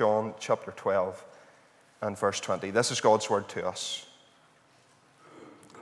John 0.00 0.32
chapter 0.40 0.70
12 0.70 1.22
and 2.00 2.16
verse 2.16 2.40
20. 2.40 2.70
This 2.70 2.90
is 2.90 3.02
God's 3.02 3.28
word 3.28 3.50
to 3.50 3.68
us. 3.68 4.06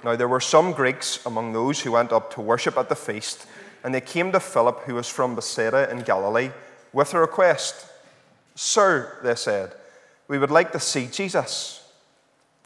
Now, 0.02 0.16
there 0.16 0.26
were 0.26 0.40
some 0.40 0.72
Greeks 0.72 1.24
among 1.24 1.52
those 1.52 1.82
who 1.82 1.92
went 1.92 2.10
up 2.10 2.34
to 2.34 2.40
worship 2.40 2.76
at 2.76 2.88
the 2.88 2.96
feast, 2.96 3.46
and 3.84 3.94
they 3.94 4.00
came 4.00 4.32
to 4.32 4.40
Philip, 4.40 4.80
who 4.86 4.96
was 4.96 5.08
from 5.08 5.36
Bethsaida 5.36 5.88
in 5.88 6.00
Galilee, 6.00 6.50
with 6.92 7.14
a 7.14 7.20
request. 7.20 7.86
Sir, 8.56 9.20
they 9.22 9.36
said, 9.36 9.72
we 10.26 10.36
would 10.36 10.50
like 10.50 10.72
to 10.72 10.80
see 10.80 11.06
Jesus. 11.06 11.88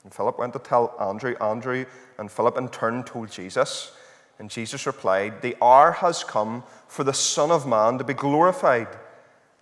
And 0.04 0.14
Philip 0.14 0.38
went 0.38 0.54
to 0.54 0.58
tell 0.58 0.96
Andrew. 0.98 1.36
Andrew 1.38 1.84
and 2.16 2.32
Philip 2.32 2.56
in 2.56 2.70
turn 2.70 3.04
told 3.04 3.30
Jesus. 3.30 3.92
And 4.38 4.48
Jesus 4.48 4.86
replied, 4.86 5.42
The 5.42 5.62
hour 5.62 5.92
has 5.92 6.24
come 6.24 6.62
for 6.88 7.04
the 7.04 7.12
Son 7.12 7.50
of 7.50 7.66
Man 7.66 7.98
to 7.98 8.04
be 8.04 8.14
glorified. 8.14 8.88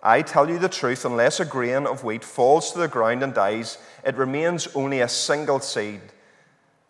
I 0.02 0.22
tell 0.22 0.48
you 0.48 0.58
the 0.58 0.68
truth, 0.68 1.04
unless 1.04 1.40
a 1.40 1.44
grain 1.44 1.86
of 1.86 2.04
wheat 2.04 2.24
falls 2.24 2.72
to 2.72 2.78
the 2.78 2.88
ground 2.88 3.22
and 3.22 3.34
dies, 3.34 3.76
it 4.04 4.16
remains 4.16 4.66
only 4.74 5.00
a 5.00 5.08
single 5.08 5.60
seed. 5.60 6.00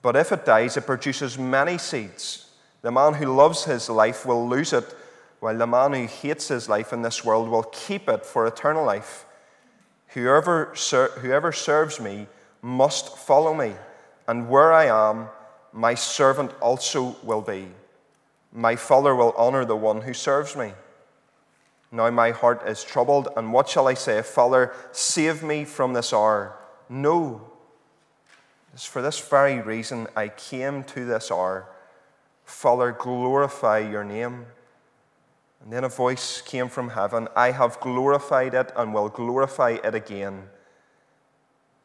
But 0.02 0.16
if 0.16 0.30
it 0.30 0.46
dies, 0.46 0.76
it 0.76 0.86
produces 0.86 1.38
many 1.38 1.76
seeds. 1.76 2.50
The 2.82 2.92
man 2.92 3.14
who 3.14 3.34
loves 3.34 3.64
his 3.64 3.90
life 3.90 4.24
will 4.24 4.48
lose 4.48 4.72
it, 4.72 4.94
while 5.40 5.56
the 5.58 5.66
man 5.66 5.92
who 5.92 6.06
hates 6.06 6.48
his 6.48 6.68
life 6.68 6.92
in 6.92 7.02
this 7.02 7.24
world 7.24 7.48
will 7.48 7.64
keep 7.64 8.08
it 8.08 8.24
for 8.24 8.46
eternal 8.46 8.84
life. 8.84 9.26
Whoever, 10.08 10.70
ser- 10.74 11.12
whoever 11.18 11.52
serves 11.52 12.00
me 12.00 12.28
must 12.62 13.16
follow 13.16 13.54
me, 13.54 13.74
and 14.28 14.48
where 14.48 14.72
I 14.72 14.86
am, 14.86 15.28
my 15.72 15.94
servant 15.94 16.52
also 16.60 17.16
will 17.22 17.42
be. 17.42 17.68
My 18.52 18.76
Father 18.76 19.14
will 19.14 19.34
honor 19.36 19.64
the 19.64 19.76
one 19.76 20.02
who 20.02 20.14
serves 20.14 20.56
me. 20.56 20.72
Now 21.92 22.10
my 22.10 22.30
heart 22.30 22.68
is 22.68 22.84
troubled, 22.84 23.28
and 23.36 23.52
what 23.52 23.68
shall 23.68 23.88
I 23.88 23.94
say? 23.94 24.22
Father, 24.22 24.72
save 24.92 25.42
me 25.42 25.64
from 25.64 25.92
this 25.92 26.12
hour. 26.12 26.56
No. 26.88 27.50
It's 28.72 28.84
for 28.84 29.02
this 29.02 29.18
very 29.18 29.60
reason 29.60 30.06
I 30.14 30.28
came 30.28 30.84
to 30.84 31.04
this 31.04 31.30
hour. 31.30 31.68
Father, 32.44 32.92
glorify 32.92 33.78
your 33.78 34.04
name. 34.04 34.46
And 35.62 35.72
then 35.72 35.84
a 35.84 35.88
voice 35.88 36.40
came 36.40 36.68
from 36.68 36.90
heaven 36.90 37.28
I 37.36 37.50
have 37.50 37.80
glorified 37.80 38.54
it 38.54 38.72
and 38.76 38.94
will 38.94 39.08
glorify 39.08 39.78
it 39.82 39.94
again. 39.94 40.44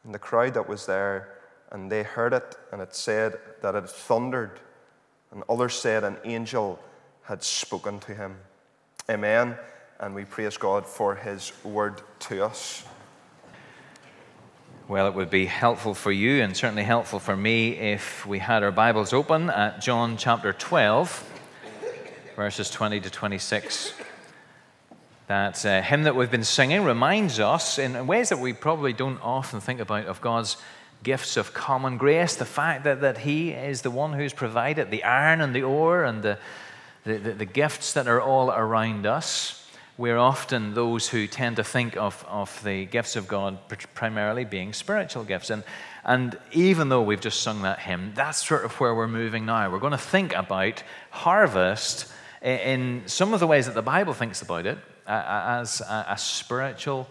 And 0.04 0.14
the 0.14 0.18
crowd 0.18 0.54
that 0.54 0.68
was 0.68 0.86
there, 0.86 1.36
and 1.72 1.90
they 1.90 2.04
heard 2.04 2.32
it, 2.32 2.56
and 2.72 2.80
it 2.80 2.94
said 2.94 3.38
that 3.60 3.74
it 3.74 3.90
thundered. 3.90 4.60
And 5.32 5.42
others 5.48 5.74
said 5.74 6.04
an 6.04 6.16
angel 6.24 6.78
had 7.22 7.42
spoken 7.42 7.98
to 8.00 8.14
him. 8.14 8.36
Amen. 9.10 9.56
And 9.98 10.14
we 10.14 10.26
praise 10.26 10.58
God 10.58 10.84
for 10.84 11.14
his 11.14 11.52
word 11.64 12.02
to 12.20 12.44
us. 12.44 12.84
Well, 14.88 15.08
it 15.08 15.14
would 15.14 15.30
be 15.30 15.46
helpful 15.46 15.94
for 15.94 16.12
you 16.12 16.42
and 16.42 16.54
certainly 16.54 16.82
helpful 16.82 17.18
for 17.18 17.34
me 17.34 17.70
if 17.70 18.26
we 18.26 18.38
had 18.38 18.62
our 18.62 18.70
Bibles 18.70 19.14
open 19.14 19.48
at 19.48 19.80
John 19.80 20.18
chapter 20.18 20.52
12, 20.52 21.40
verses 22.36 22.70
20 22.70 23.00
to 23.00 23.10
26. 23.10 23.94
That 25.28 25.64
uh, 25.64 25.80
hymn 25.80 26.02
that 26.02 26.14
we've 26.14 26.30
been 26.30 26.44
singing 26.44 26.84
reminds 26.84 27.40
us, 27.40 27.78
in 27.78 28.06
ways 28.06 28.28
that 28.28 28.38
we 28.38 28.52
probably 28.52 28.92
don't 28.92 29.18
often 29.22 29.60
think 29.60 29.80
about, 29.80 30.04
of 30.04 30.20
God's 30.20 30.58
gifts 31.04 31.38
of 31.38 31.54
common 31.54 31.96
grace, 31.96 32.36
the 32.36 32.44
fact 32.44 32.84
that, 32.84 33.00
that 33.00 33.18
He 33.18 33.52
is 33.52 33.80
the 33.80 33.90
one 33.90 34.12
who's 34.12 34.34
provided 34.34 34.90
the 34.90 35.04
iron 35.04 35.40
and 35.40 35.54
the 35.54 35.62
ore 35.62 36.04
and 36.04 36.22
the, 36.22 36.38
the, 37.04 37.16
the, 37.16 37.32
the 37.32 37.44
gifts 37.46 37.94
that 37.94 38.06
are 38.06 38.20
all 38.20 38.50
around 38.50 39.06
us 39.06 39.62
we're 39.98 40.18
often 40.18 40.74
those 40.74 41.08
who 41.08 41.26
tend 41.26 41.56
to 41.56 41.64
think 41.64 41.96
of, 41.96 42.24
of 42.28 42.62
the 42.62 42.84
gifts 42.84 43.16
of 43.16 43.26
God 43.26 43.58
primarily 43.94 44.44
being 44.44 44.72
spiritual 44.72 45.24
gifts. 45.24 45.48
And, 45.48 45.64
and 46.04 46.38
even 46.52 46.90
though 46.90 47.02
we've 47.02 47.20
just 47.20 47.40
sung 47.40 47.62
that 47.62 47.78
hymn, 47.78 48.12
that's 48.14 48.46
sort 48.46 48.64
of 48.64 48.72
where 48.78 48.94
we're 48.94 49.08
moving 49.08 49.46
now. 49.46 49.70
We're 49.70 49.78
going 49.78 49.92
to 49.92 49.98
think 49.98 50.34
about 50.34 50.82
harvest 51.10 52.12
in 52.42 53.02
some 53.06 53.32
of 53.32 53.40
the 53.40 53.46
ways 53.46 53.66
that 53.66 53.74
the 53.74 53.82
Bible 53.82 54.12
thinks 54.12 54.42
about 54.42 54.66
it 54.66 54.78
as 55.06 55.80
a, 55.80 56.14
spiritual 56.18 57.08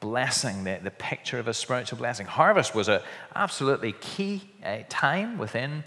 blessing, 0.00 0.64
the, 0.64 0.78
the 0.82 0.90
picture 0.90 1.38
of 1.38 1.48
a 1.48 1.54
spiritual 1.54 1.98
blessing. 1.98 2.26
Harvest 2.26 2.74
was 2.74 2.88
an 2.88 3.00
absolutely 3.34 3.92
key 3.92 4.42
uh, 4.64 4.78
time 4.88 5.38
within 5.38 5.84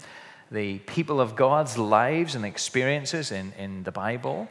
the 0.50 0.78
people 0.80 1.20
of 1.20 1.36
God's 1.36 1.78
lives 1.78 2.34
and 2.34 2.44
experiences 2.44 3.30
in, 3.30 3.52
in 3.56 3.84
the 3.84 3.92
Bible. 3.92 4.48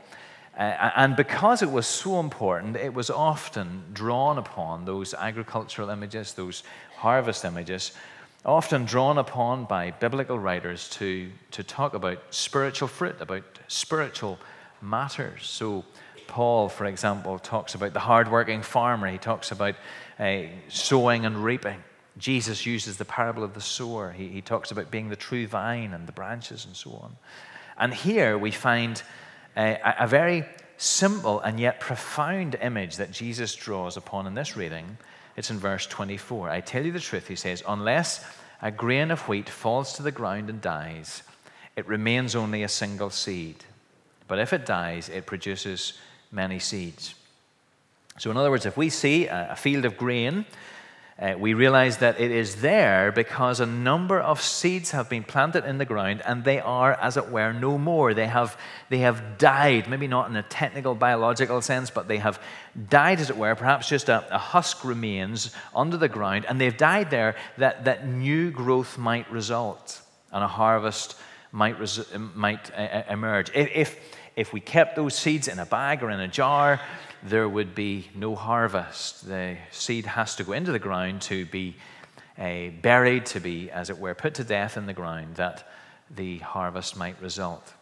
Uh, 0.59 0.92
and 0.97 1.16
because 1.16 1.62
it 1.62 1.72
was 1.72 1.88
so 1.88 2.20
important, 2.20 2.75
it 2.75 2.94
was 2.94 3.09
often 3.09 3.81
drawn 3.94 4.38
upon 4.38 4.84
those 4.84 5.14
agricultural 5.14 5.90
images, 5.90 6.34
those 6.34 6.64
harvest 6.97 7.46
images, 7.46 7.94
often 8.46 8.84
drawn 8.84 9.18
upon 9.18 9.64
by 9.64 9.92
biblical 9.92 10.38
writers 10.38 10.90
to, 10.90 11.31
to 11.52 11.64
talk 11.64 11.94
about 11.94 12.22
spiritual 12.30 12.90
fruit, 12.90 13.16
about 13.22 13.44
spiritual 13.69 14.38
matters. 14.81 15.48
So, 15.48 15.86
Paul, 16.28 16.68
for 16.68 16.86
example, 16.86 17.40
talks 17.40 17.74
about 17.74 17.94
the 17.94 18.02
hardworking 18.02 18.62
farmer, 18.62 19.09
he 19.09 19.18
talks 19.18 19.53
about 19.53 19.75
uh, 20.19 20.42
sowing 20.68 21.25
and 21.25 21.42
reaping. 21.42 21.81
Jesus 22.18 22.66
uses 22.66 22.98
the 22.98 23.06
parable 23.06 23.46
of 23.46 23.53
the 23.53 23.62
sower. 23.62 24.12
He, 24.12 24.28
he 24.28 24.42
talks 24.42 24.72
about 24.72 24.92
being 24.92 25.08
the 25.08 25.16
true 25.16 25.48
vine 25.48 25.94
and 25.94 26.06
the 26.06 26.12
branches 26.12 26.66
and 26.66 26.75
so 26.75 26.92
on. 26.92 27.16
And 27.78 27.94
here 27.94 28.38
we 28.38 28.52
find 28.52 29.02
a, 29.59 29.96
a 30.02 30.08
very 30.08 30.46
simple 30.78 31.42
and 31.42 31.59
yet 31.59 31.80
profound 31.80 32.56
image 32.62 32.97
that 32.97 33.12
Jesus 33.12 33.56
draws 33.56 33.97
upon 33.97 34.25
in 34.28 34.34
this 34.34 34.56
reading. 34.56 34.97
It's 35.36 35.52
in 35.52 35.59
verse 35.59 35.86
24. 35.86 36.50
I 36.50 36.62
tell 36.62 36.86
you 36.86 36.92
the 36.92 37.00
truth, 37.00 37.28
he 37.28 37.36
says, 37.36 37.64
unless 37.68 38.25
a 38.62 38.72
grain 38.72 39.12
of 39.12 39.28
wheat 39.28 39.50
falls 39.50 39.94
to 39.94 40.03
the 40.03 40.12
ground 40.12 40.50
and 40.50 40.62
dies, 40.62 41.24
it 41.75 41.88
remains 41.88 42.36
only 42.36 42.64
a 42.64 42.69
single 42.69 43.09
seed. 43.09 43.66
But 44.28 44.40
if 44.40 44.53
it 44.53 44.66
dies, 44.66 45.09
it 45.09 45.25
produces 45.25 45.94
many 46.31 46.59
seeds. 46.59 47.16
So, 48.18 48.30
in 48.31 48.38
other 48.38 48.52
words, 48.52 48.66
if 48.66 48.75
we 48.75 48.90
see 48.90 49.28
a 49.28 49.56
field 49.56 49.86
of 49.86 49.98
grain 49.98 50.46
uh, 51.19 51.35
we 51.38 51.53
realize 51.53 51.97
that 51.97 52.18
it 52.19 52.31
is 52.31 52.62
there 52.62 53.12
because 53.12 53.59
a 53.59 53.66
number 53.66 54.22
of 54.22 54.41
seeds 54.41 54.91
have 54.91 55.09
been 55.09 55.24
planted 55.24 55.66
in 55.66 55.78
the 55.78 55.84
ground 55.84 56.22
and 56.25 56.46
they 56.46 56.62
are, 56.62 56.94
as 56.94 57.18
it 57.18 57.30
were, 57.30 57.52
no 57.52 57.78
more. 57.78 58.13
They 58.13 58.28
have, 58.28 58.57
they 58.88 59.00
have 59.00 59.38
died, 59.38 59.90
maybe 59.90 60.07
not 60.07 60.30
in 60.30 60.38
a 60.38 60.44
technical 60.44 60.96
biological 60.96 61.62
sense, 61.62 61.90
but 61.90 62.07
they 62.07 62.19
have 62.19 62.41
died, 62.90 63.19
as 63.19 63.30
it 63.30 63.35
were. 63.35 63.53
Perhaps 63.53 63.90
just 63.90 64.07
a, 64.07 64.34
a 64.34 64.38
husk 64.38 64.85
remains 64.85 65.53
under 65.75 65.97
the 65.97 66.07
ground 66.07 66.46
and 66.46 66.59
they've 66.59 66.78
died 66.78 67.09
there 67.09 67.36
that, 67.57 67.84
that 67.84 68.07
new 68.07 68.50
growth 68.50 68.97
might 68.97 69.30
result 69.30 70.01
and 70.31 70.41
a 70.41 70.47
harvest 70.47 71.18
might, 71.51 71.78
res- 71.80 72.18
might 72.34 72.72
uh, 72.78 73.03
emerge. 73.09 73.51
If, 73.53 73.69
if, 73.75 74.00
if 74.38 74.53
we 74.53 74.62
kept 74.62 74.96
those 74.96 75.16
seeds 75.16 75.50
in 75.50 75.59
a 75.59 75.66
bag 75.66 76.01
or 76.01 76.12
in 76.12 76.22
a 76.22 76.30
jar, 76.30 76.80
there 77.24 77.47
would 77.47 77.75
be 77.75 78.09
no 78.16 78.35
harvest. 78.35 79.28
The 79.28 79.57
seed 79.72 80.06
has 80.06 80.35
to 80.35 80.44
go 80.44 80.53
into 80.53 80.72
the 80.72 80.80
ground 80.80 81.22
to 81.24 81.46
be 81.46 81.75
uh, 82.38 82.69
buried, 82.81 83.25
to 83.28 83.40
be, 83.40 83.69
as 83.72 83.90
it 83.90 84.00
were, 84.00 84.13
put 84.13 84.35
to 84.35 84.44
death 84.44 84.78
in 84.78 84.85
the 84.85 84.94
ground, 84.94 85.35
that 85.35 85.69
the 86.16 86.38
harvest 86.40 86.96
might 86.96 87.22
result. 87.22 87.74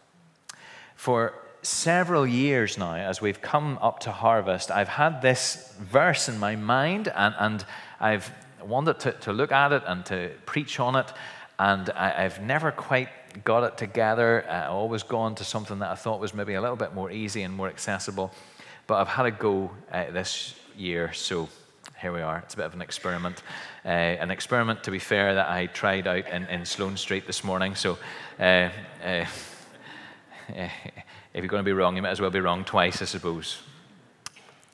For 0.96 1.34
several 1.62 2.26
years 2.26 2.76
now, 2.76 2.94
as 2.94 3.20
we've 3.20 3.40
come 3.40 3.78
up 3.80 4.00
to 4.00 4.12
harvest, 4.12 4.70
I've 4.70 4.88
had 4.88 5.22
this 5.22 5.74
verse 5.78 6.28
in 6.28 6.38
my 6.38 6.56
mind 6.56 7.08
and, 7.14 7.34
and 7.38 7.64
I've 8.00 8.32
wanted 8.62 8.98
to, 9.00 9.12
to 9.12 9.32
look 9.32 9.52
at 9.52 9.72
it 9.72 9.82
and 9.86 10.04
to 10.06 10.30
preach 10.46 10.80
on 10.80 10.96
it, 10.96 11.12
and 11.58 11.90
I, 11.90 12.22
have 12.22 12.40
never 12.40 12.70
quite 12.70 13.08
got 13.44 13.64
it 13.64 13.76
together. 13.76 14.44
I 14.48 14.66
always 14.66 15.02
gone 15.02 15.34
to 15.36 15.44
something 15.44 15.78
that 15.80 15.90
I 15.90 15.94
thought 15.94 16.20
was 16.20 16.34
maybe 16.34 16.54
a 16.54 16.60
little 16.60 16.76
bit 16.76 16.94
more 16.94 17.10
easy 17.10 17.42
and 17.42 17.54
more 17.54 17.68
accessible. 17.68 18.32
But 18.88 19.02
I've 19.02 19.08
had 19.08 19.26
a 19.26 19.30
go 19.30 19.70
uh, 19.92 20.10
this 20.12 20.54
year, 20.74 21.12
so 21.12 21.50
here 22.00 22.10
we 22.10 22.22
are. 22.22 22.38
It's 22.38 22.54
a 22.54 22.56
bit 22.56 22.64
of 22.64 22.72
an 22.72 22.80
experiment. 22.80 23.42
Uh, 23.84 23.88
an 23.88 24.30
experiment, 24.30 24.82
to 24.84 24.90
be 24.90 24.98
fair, 24.98 25.34
that 25.34 25.50
I 25.50 25.66
tried 25.66 26.06
out 26.06 26.26
in, 26.26 26.46
in 26.46 26.64
Sloan 26.64 26.96
Street 26.96 27.26
this 27.26 27.44
morning. 27.44 27.74
So 27.74 27.98
uh, 28.40 28.70
uh 29.04 29.26
if 30.48 30.70
you're 31.34 31.48
going 31.48 31.62
to 31.62 31.68
be 31.68 31.74
wrong, 31.74 31.96
you 31.96 32.02
might 32.02 32.12
as 32.12 32.20
well 32.22 32.30
be 32.30 32.40
wrong 32.40 32.64
twice, 32.64 33.02
I 33.02 33.04
suppose. 33.04 33.58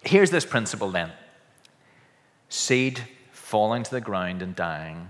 Here's 0.05 0.31
this 0.31 0.47
principle 0.47 0.93
then 0.93 1.11
seed 2.49 3.03
falling 3.33 3.83
to 3.83 3.91
the 3.91 4.01
ground 4.01 4.43
and 4.43 4.55
dying, 4.55 5.09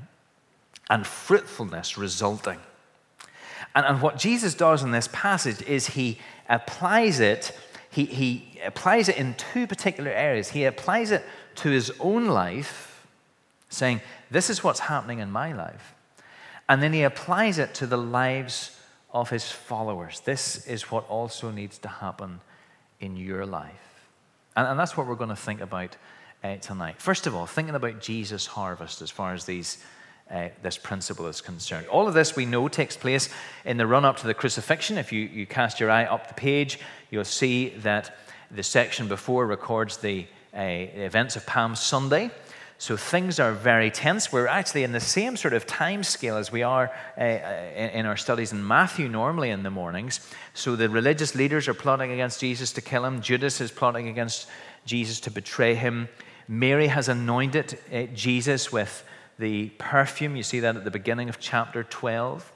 and 0.88 1.06
fruitfulness 1.06 1.98
resulting. 1.98 2.60
And, 3.74 3.84
and 3.84 4.00
what 4.00 4.16
Jesus 4.16 4.54
does 4.54 4.82
in 4.82 4.92
this 4.92 5.10
passage 5.12 5.60
is 5.60 5.88
he 5.88 6.18
applies 6.48 7.20
it 7.20 7.54
he, 7.94 8.06
he 8.06 8.61
applies 8.64 9.08
it 9.08 9.17
in 9.17 9.35
two 9.35 9.69
particular 9.69 10.11
areas. 10.11 10.50
He 10.50 10.64
applies 10.64 11.12
it 11.12 11.25
to 11.56 11.70
his 11.70 11.93
own 12.00 12.26
life, 12.26 13.06
saying, 13.69 14.00
This 14.32 14.50
is 14.50 14.64
what's 14.64 14.81
happening 14.81 15.20
in 15.20 15.31
my 15.31 15.52
life. 15.52 15.94
And 16.69 16.82
then 16.82 16.93
he 16.93 17.05
applies 17.05 17.58
it 17.58 17.73
to 17.75 17.87
the 17.87 17.96
lives 17.96 18.76
of 19.12 19.31
his 19.31 19.49
followers. 19.49 20.20
This 20.20 20.67
is 20.67 20.91
what 20.91 21.08
also 21.08 21.52
needs 21.52 21.79
to 21.79 21.88
happen 21.88 22.41
in 22.99 23.17
your 23.17 23.46
life. 23.46 24.08
And, 24.56 24.67
and 24.67 24.79
that's 24.79 24.96
what 24.96 25.06
we're 25.06 25.14
going 25.14 25.31
to 25.31 25.37
think 25.37 25.61
about 25.61 25.96
uh, 26.43 26.56
tonight. 26.56 26.96
First 27.00 27.29
of 27.29 27.37
all, 27.37 27.46
thinking 27.46 27.76
about 27.76 28.00
Jesus' 28.00 28.46
harvest 28.46 29.02
as 29.02 29.11
far 29.11 29.35
as 29.35 29.44
these. 29.44 29.79
Uh, 30.30 30.48
this 30.62 30.78
principle 30.78 31.26
is 31.26 31.40
concerned. 31.40 31.86
All 31.88 32.08
of 32.08 32.14
this 32.14 32.34
we 32.34 32.46
know 32.46 32.66
takes 32.66 32.96
place 32.96 33.28
in 33.64 33.76
the 33.76 33.86
run 33.86 34.04
up 34.04 34.16
to 34.18 34.26
the 34.26 34.34
crucifixion. 34.34 34.96
If 34.96 35.12
you, 35.12 35.20
you 35.20 35.46
cast 35.46 35.80
your 35.80 35.90
eye 35.90 36.06
up 36.06 36.28
the 36.28 36.34
page, 36.34 36.78
you'll 37.10 37.24
see 37.24 37.68
that 37.80 38.16
the 38.50 38.62
section 38.62 39.06
before 39.06 39.46
records 39.46 39.98
the 39.98 40.26
uh, 40.56 40.60
events 40.60 41.36
of 41.36 41.44
Palm 41.46 41.76
Sunday. 41.76 42.30
So 42.78 42.96
things 42.96 43.38
are 43.38 43.52
very 43.52 43.90
tense. 43.90 44.32
We're 44.32 44.46
actually 44.46 44.82
in 44.82 44.92
the 44.92 45.00
same 45.00 45.36
sort 45.36 45.54
of 45.54 45.66
time 45.66 46.02
scale 46.02 46.36
as 46.36 46.50
we 46.50 46.62
are 46.62 46.90
uh, 47.18 47.22
in 47.22 48.04
our 48.04 48.16
studies 48.16 48.52
in 48.52 48.66
Matthew 48.66 49.08
normally 49.08 49.50
in 49.50 49.62
the 49.62 49.70
mornings. 49.70 50.20
So 50.54 50.74
the 50.74 50.88
religious 50.88 51.34
leaders 51.34 51.68
are 51.68 51.74
plotting 51.74 52.10
against 52.10 52.40
Jesus 52.40 52.72
to 52.72 52.80
kill 52.80 53.04
him. 53.04 53.20
Judas 53.20 53.60
is 53.60 53.70
plotting 53.70 54.08
against 54.08 54.48
Jesus 54.86 55.20
to 55.20 55.30
betray 55.30 55.74
him. 55.74 56.08
Mary 56.48 56.88
has 56.88 57.08
anointed 57.08 57.78
uh, 57.92 58.02
Jesus 58.14 58.72
with 58.72 59.04
the 59.38 59.70
perfume. 59.78 60.36
You 60.36 60.42
see 60.42 60.60
that 60.60 60.76
at 60.76 60.84
the 60.84 60.90
beginning 60.90 61.28
of 61.28 61.38
chapter 61.38 61.84
12. 61.84 62.52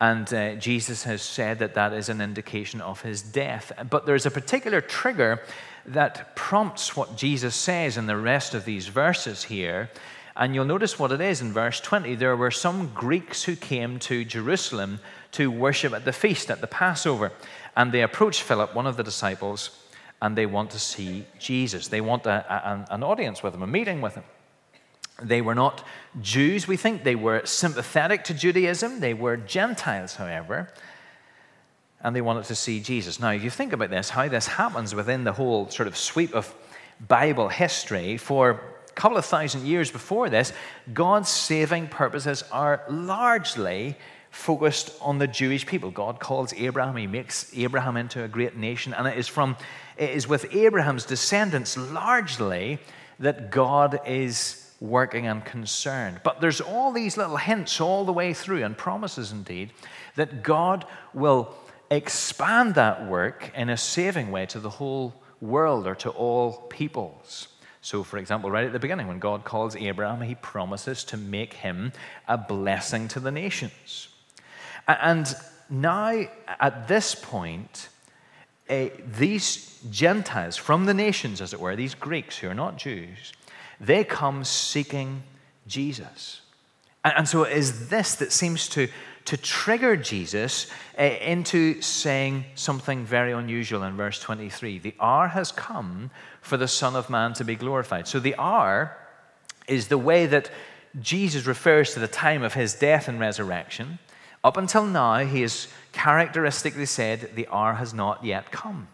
And 0.00 0.32
uh, 0.34 0.54
Jesus 0.56 1.04
has 1.04 1.22
said 1.22 1.60
that 1.60 1.74
that 1.74 1.92
is 1.92 2.08
an 2.08 2.20
indication 2.20 2.80
of 2.80 3.02
his 3.02 3.22
death. 3.22 3.72
But 3.88 4.06
there's 4.06 4.26
a 4.26 4.30
particular 4.30 4.80
trigger 4.80 5.40
that 5.86 6.34
prompts 6.34 6.96
what 6.96 7.16
Jesus 7.16 7.54
says 7.54 7.96
in 7.96 8.06
the 8.06 8.16
rest 8.16 8.54
of 8.54 8.64
these 8.64 8.88
verses 8.88 9.44
here. 9.44 9.90
And 10.36 10.54
you'll 10.54 10.64
notice 10.64 10.98
what 10.98 11.12
it 11.12 11.20
is 11.20 11.40
in 11.40 11.52
verse 11.52 11.80
20. 11.80 12.16
There 12.16 12.36
were 12.36 12.50
some 12.50 12.92
Greeks 12.92 13.44
who 13.44 13.54
came 13.54 13.98
to 14.00 14.24
Jerusalem 14.24 14.98
to 15.32 15.50
worship 15.50 15.92
at 15.92 16.04
the 16.04 16.12
feast, 16.12 16.50
at 16.50 16.60
the 16.60 16.66
Passover. 16.66 17.30
And 17.76 17.92
they 17.92 18.02
approach 18.02 18.42
Philip, 18.42 18.74
one 18.74 18.86
of 18.86 18.96
the 18.96 19.04
disciples, 19.04 19.70
and 20.20 20.36
they 20.36 20.46
want 20.46 20.70
to 20.70 20.78
see 20.78 21.26
Jesus. 21.38 21.88
They 21.88 22.00
want 22.00 22.26
a, 22.26 22.44
a, 22.52 22.86
an 22.94 23.02
audience 23.02 23.42
with 23.42 23.54
him, 23.54 23.62
a 23.62 23.66
meeting 23.66 24.00
with 24.00 24.14
him. 24.14 24.24
They 25.22 25.40
were 25.40 25.54
not 25.54 25.84
Jews, 26.20 26.66
we 26.66 26.76
think. 26.76 27.04
They 27.04 27.14
were 27.14 27.44
sympathetic 27.44 28.24
to 28.24 28.34
Judaism. 28.34 29.00
They 29.00 29.14
were 29.14 29.36
Gentiles, 29.36 30.16
however 30.16 30.68
and 32.04 32.14
they 32.14 32.20
wanted 32.20 32.44
to 32.44 32.54
see 32.54 32.80
Jesus. 32.80 33.18
Now, 33.18 33.30
if 33.30 33.42
you 33.42 33.50
think 33.50 33.72
about 33.72 33.88
this, 33.88 34.10
how 34.10 34.28
this 34.28 34.46
happens 34.46 34.94
within 34.94 35.24
the 35.24 35.32
whole 35.32 35.70
sort 35.70 35.88
of 35.88 35.96
sweep 35.96 36.34
of 36.34 36.54
Bible 37.08 37.48
history, 37.48 38.18
for 38.18 38.50
a 38.50 38.92
couple 38.92 39.16
of 39.16 39.24
thousand 39.24 39.66
years 39.66 39.90
before 39.90 40.28
this, 40.28 40.52
God's 40.92 41.30
saving 41.30 41.88
purposes 41.88 42.44
are 42.52 42.82
largely 42.90 43.96
focused 44.30 44.92
on 45.00 45.18
the 45.18 45.26
Jewish 45.26 45.64
people. 45.64 45.90
God 45.90 46.20
calls 46.20 46.52
Abraham, 46.52 46.96
he 46.96 47.06
makes 47.06 47.50
Abraham 47.56 47.96
into 47.96 48.22
a 48.22 48.28
great 48.28 48.54
nation, 48.54 48.92
and 48.92 49.08
it 49.08 49.16
is 49.16 49.26
from 49.26 49.56
it 49.96 50.10
is 50.10 50.28
with 50.28 50.54
Abraham's 50.54 51.06
descendants 51.06 51.76
largely 51.76 52.80
that 53.20 53.50
God 53.50 54.00
is 54.06 54.63
working 54.84 55.26
and 55.26 55.44
concerned. 55.44 56.20
But 56.22 56.40
there's 56.40 56.60
all 56.60 56.92
these 56.92 57.16
little 57.16 57.36
hints 57.36 57.80
all 57.80 58.04
the 58.04 58.12
way 58.12 58.34
through, 58.34 58.62
and 58.62 58.76
promises 58.76 59.32
indeed, 59.32 59.72
that 60.16 60.42
God 60.42 60.84
will 61.12 61.54
expand 61.90 62.74
that 62.74 63.06
work 63.06 63.50
in 63.54 63.70
a 63.70 63.76
saving 63.76 64.30
way 64.30 64.46
to 64.46 64.60
the 64.60 64.70
whole 64.70 65.14
world 65.40 65.86
or 65.86 65.94
to 65.96 66.10
all 66.10 66.52
peoples. 66.68 67.48
So, 67.80 68.02
for 68.02 68.18
example, 68.18 68.50
right 68.50 68.64
at 68.64 68.72
the 68.72 68.78
beginning, 68.78 69.08
when 69.08 69.18
God 69.18 69.44
calls 69.44 69.76
Abraham, 69.76 70.22
he 70.22 70.34
promises 70.36 71.04
to 71.04 71.16
make 71.16 71.54
him 71.54 71.92
a 72.26 72.38
blessing 72.38 73.08
to 73.08 73.20
the 73.20 73.30
nations. 73.30 74.08
And 74.88 75.34
now, 75.68 76.24
at 76.60 76.88
this 76.88 77.14
point, 77.14 77.88
uh, 78.70 78.86
these 79.18 79.78
Gentiles 79.90 80.56
from 80.56 80.86
the 80.86 80.94
nations, 80.94 81.42
as 81.42 81.52
it 81.52 81.60
were, 81.60 81.76
these 81.76 81.94
Greeks 81.94 82.38
who 82.38 82.48
are 82.48 82.54
not 82.54 82.78
Jews, 82.78 83.34
they 83.80 84.04
come 84.04 84.44
seeking 84.44 85.22
Jesus. 85.66 86.40
And, 87.04 87.28
so 87.28 87.42
it 87.44 87.56
is 87.56 87.88
this 87.90 88.14
that 88.16 88.32
seems 88.32 88.68
to 88.70 88.88
to 89.26 89.36
trigger 89.36 89.96
Jesus 89.96 90.66
uh, 90.98 91.02
into 91.02 91.80
saying 91.80 92.44
something 92.54 93.04
very 93.06 93.32
unusual 93.32 93.82
in 93.82 93.96
verse 93.96 94.20
23. 94.20 94.78
The 94.78 94.94
hour 95.00 95.28
has 95.28 95.50
come 95.50 96.10
for 96.42 96.56
the 96.56 96.68
Son 96.68 96.94
of 96.94 97.08
Man 97.08 97.32
to 97.34 97.44
be 97.44 97.54
glorified. 97.54 98.06
So 98.06 98.20
the 98.20 98.36
hour 98.36 98.96
is 99.66 99.88
the 99.88 99.98
way 99.98 100.26
that 100.26 100.50
Jesus 101.00 101.46
refers 101.46 101.94
to 101.94 102.00
the 102.00 102.08
time 102.08 102.42
of 102.42 102.54
his 102.54 102.74
death 102.74 103.08
and 103.08 103.18
resurrection. 103.18 103.98
Up 104.42 104.58
until 104.58 104.84
now, 104.84 105.24
he 105.24 105.40
has 105.40 105.68
characteristically 105.92 106.86
said, 106.86 107.30
The 107.34 107.48
hour 107.48 107.74
has 107.74 107.94
not 107.94 108.24
yet 108.24 108.50
come. 108.50 108.88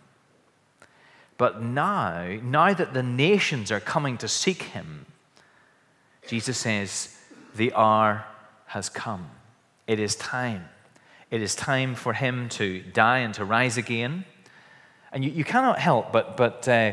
But 1.40 1.62
now, 1.62 2.38
now 2.42 2.75
that 2.75 2.92
the 2.92 3.02
nations 3.02 3.72
are 3.72 3.81
coming 3.81 4.19
to 4.19 4.28
seek 4.28 4.60
him, 4.60 5.06
Jesus 6.28 6.58
says, 6.58 7.16
The 7.54 7.72
hour 7.72 8.26
has 8.66 8.90
come. 8.90 9.31
It 9.87 9.98
is 9.98 10.16
time. 10.16 10.69
It 11.31 11.40
is 11.40 11.54
time 11.54 11.94
for 11.94 12.12
him 12.12 12.50
to 12.50 12.82
die 12.82 13.20
and 13.20 13.32
to 13.32 13.46
rise 13.46 13.78
again. 13.78 14.26
And 15.12 15.25
you, 15.25 15.31
you 15.31 15.44
cannot 15.44 15.78
help 15.78 16.12
but, 16.12 16.37
but, 16.37 16.69
uh, 16.69 16.92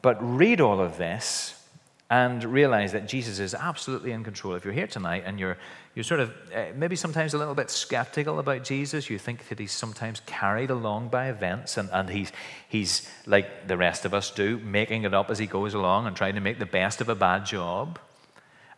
but 0.00 0.16
read 0.18 0.62
all 0.62 0.80
of 0.80 0.96
this 0.96 1.62
and 2.10 2.44
realize 2.44 2.92
that 2.92 3.08
Jesus 3.08 3.38
is 3.38 3.54
absolutely 3.54 4.12
in 4.12 4.24
control. 4.24 4.54
If 4.54 4.64
you're 4.64 4.74
here 4.74 4.86
tonight 4.86 5.22
and 5.24 5.40
you're, 5.40 5.56
you're 5.94 6.04
sort 6.04 6.20
of 6.20 6.30
uh, 6.54 6.66
maybe 6.76 6.96
sometimes 6.96 7.32
a 7.32 7.38
little 7.38 7.54
bit 7.54 7.70
skeptical 7.70 8.38
about 8.38 8.62
Jesus, 8.62 9.08
you 9.08 9.18
think 9.18 9.48
that 9.48 9.58
he's 9.58 9.72
sometimes 9.72 10.20
carried 10.26 10.70
along 10.70 11.08
by 11.08 11.28
events 11.28 11.78
and, 11.78 11.88
and 11.92 12.10
he's, 12.10 12.30
he's, 12.68 13.08
like 13.26 13.68
the 13.68 13.76
rest 13.76 14.04
of 14.04 14.12
us 14.12 14.30
do, 14.30 14.58
making 14.58 15.04
it 15.04 15.14
up 15.14 15.30
as 15.30 15.38
he 15.38 15.46
goes 15.46 15.72
along 15.72 16.06
and 16.06 16.14
trying 16.14 16.34
to 16.34 16.40
make 16.40 16.58
the 16.58 16.66
best 16.66 17.00
of 17.00 17.08
a 17.08 17.14
bad 17.14 17.46
job. 17.46 17.98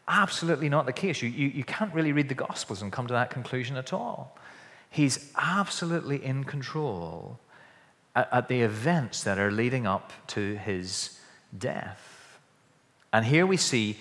Absolutely 0.06 0.69
not 0.69 0.87
the 0.87 0.93
case. 0.93 1.20
You, 1.20 1.28
you, 1.28 1.49
you 1.49 1.64
can't 1.64 1.93
really 1.93 2.12
read 2.12 2.28
the 2.28 2.34
Gospels 2.34 2.81
and 2.81 2.93
come 2.93 3.08
to 3.08 3.14
that 3.14 3.31
conclusion 3.31 3.76
at 3.76 3.93
all. 3.93 4.38
He's 4.88 5.32
absolutely 5.37 6.25
in 6.25 6.44
control 6.44 7.40
at, 8.14 8.28
at 8.32 8.49
the 8.49 8.62
events 8.62 9.25
that 9.25 9.37
are 9.37 9.50
leading 9.50 9.84
up 9.84 10.12
to 10.28 10.55
his 10.55 11.19
death. 11.58 12.06
And 13.12 13.25
here 13.25 13.47
we 13.47 13.56
see 13.56 13.99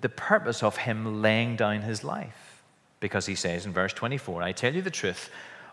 the 0.00 0.08
purpose 0.08 0.62
of 0.62 0.76
him 0.76 1.22
laying 1.22 1.56
down 1.56 1.82
his 1.82 2.04
life. 2.04 2.62
Because 3.00 3.26
he 3.26 3.34
says 3.34 3.64
in 3.64 3.72
verse 3.72 3.92
24, 3.92 4.42
I 4.42 4.52
tell 4.52 4.74
you 4.74 4.82
the 4.82 4.90
truth, 4.90 5.30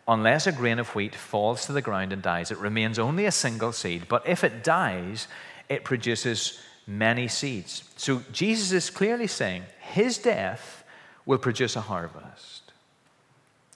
unless 0.07 0.47
a 0.47 0.51
grain 0.51 0.79
of 0.79 0.95
wheat 0.95 1.13
falls 1.13 1.65
to 1.65 1.73
the 1.73 1.81
ground 1.81 2.13
and 2.13 2.21
dies, 2.21 2.51
it 2.51 2.57
remains 2.57 2.97
only 2.97 3.25
a 3.25 3.31
single 3.31 3.73
seed. 3.73 4.07
But 4.07 4.27
if 4.27 4.43
it 4.43 4.63
dies, 4.63 5.27
it 5.67 5.83
produces 5.83 6.61
many 6.87 7.27
seeds. 7.27 7.83
So 7.97 8.23
Jesus 8.31 8.71
is 8.71 8.89
clearly 8.89 9.27
saying 9.27 9.63
his 9.79 10.17
death 10.17 10.85
will 11.25 11.37
produce 11.37 11.75
a 11.75 11.81
harvest. 11.81 12.71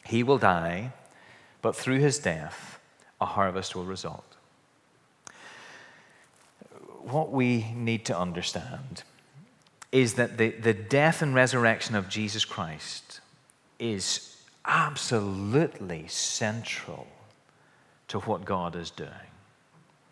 He 0.05 0.23
will 0.23 0.37
die, 0.37 0.93
but 1.61 1.75
through 1.75 1.99
his 1.99 2.17
death, 2.17 2.79
a 3.19 3.25
harvest 3.25 3.75
will 3.75 3.83
result. 3.85 4.30
What 7.03 7.31
we 7.31 7.72
need 7.75 8.05
to 8.05 8.17
understand 8.17 9.03
is 9.91 10.13
that 10.15 10.38
the, 10.38 10.51
the 10.51 10.74
death 10.74 11.22
and 11.22 11.36
resurrection 11.36 11.96
of 11.96 12.08
Jesus 12.08 12.46
Christ 12.46 13.20
is 13.79 14.38
absolutely 14.65 16.08
central 16.08 17.08
to 18.08 18.20
what 18.20 18.46
God 18.46 18.75
is 18.75 18.91
doing, 18.91 19.10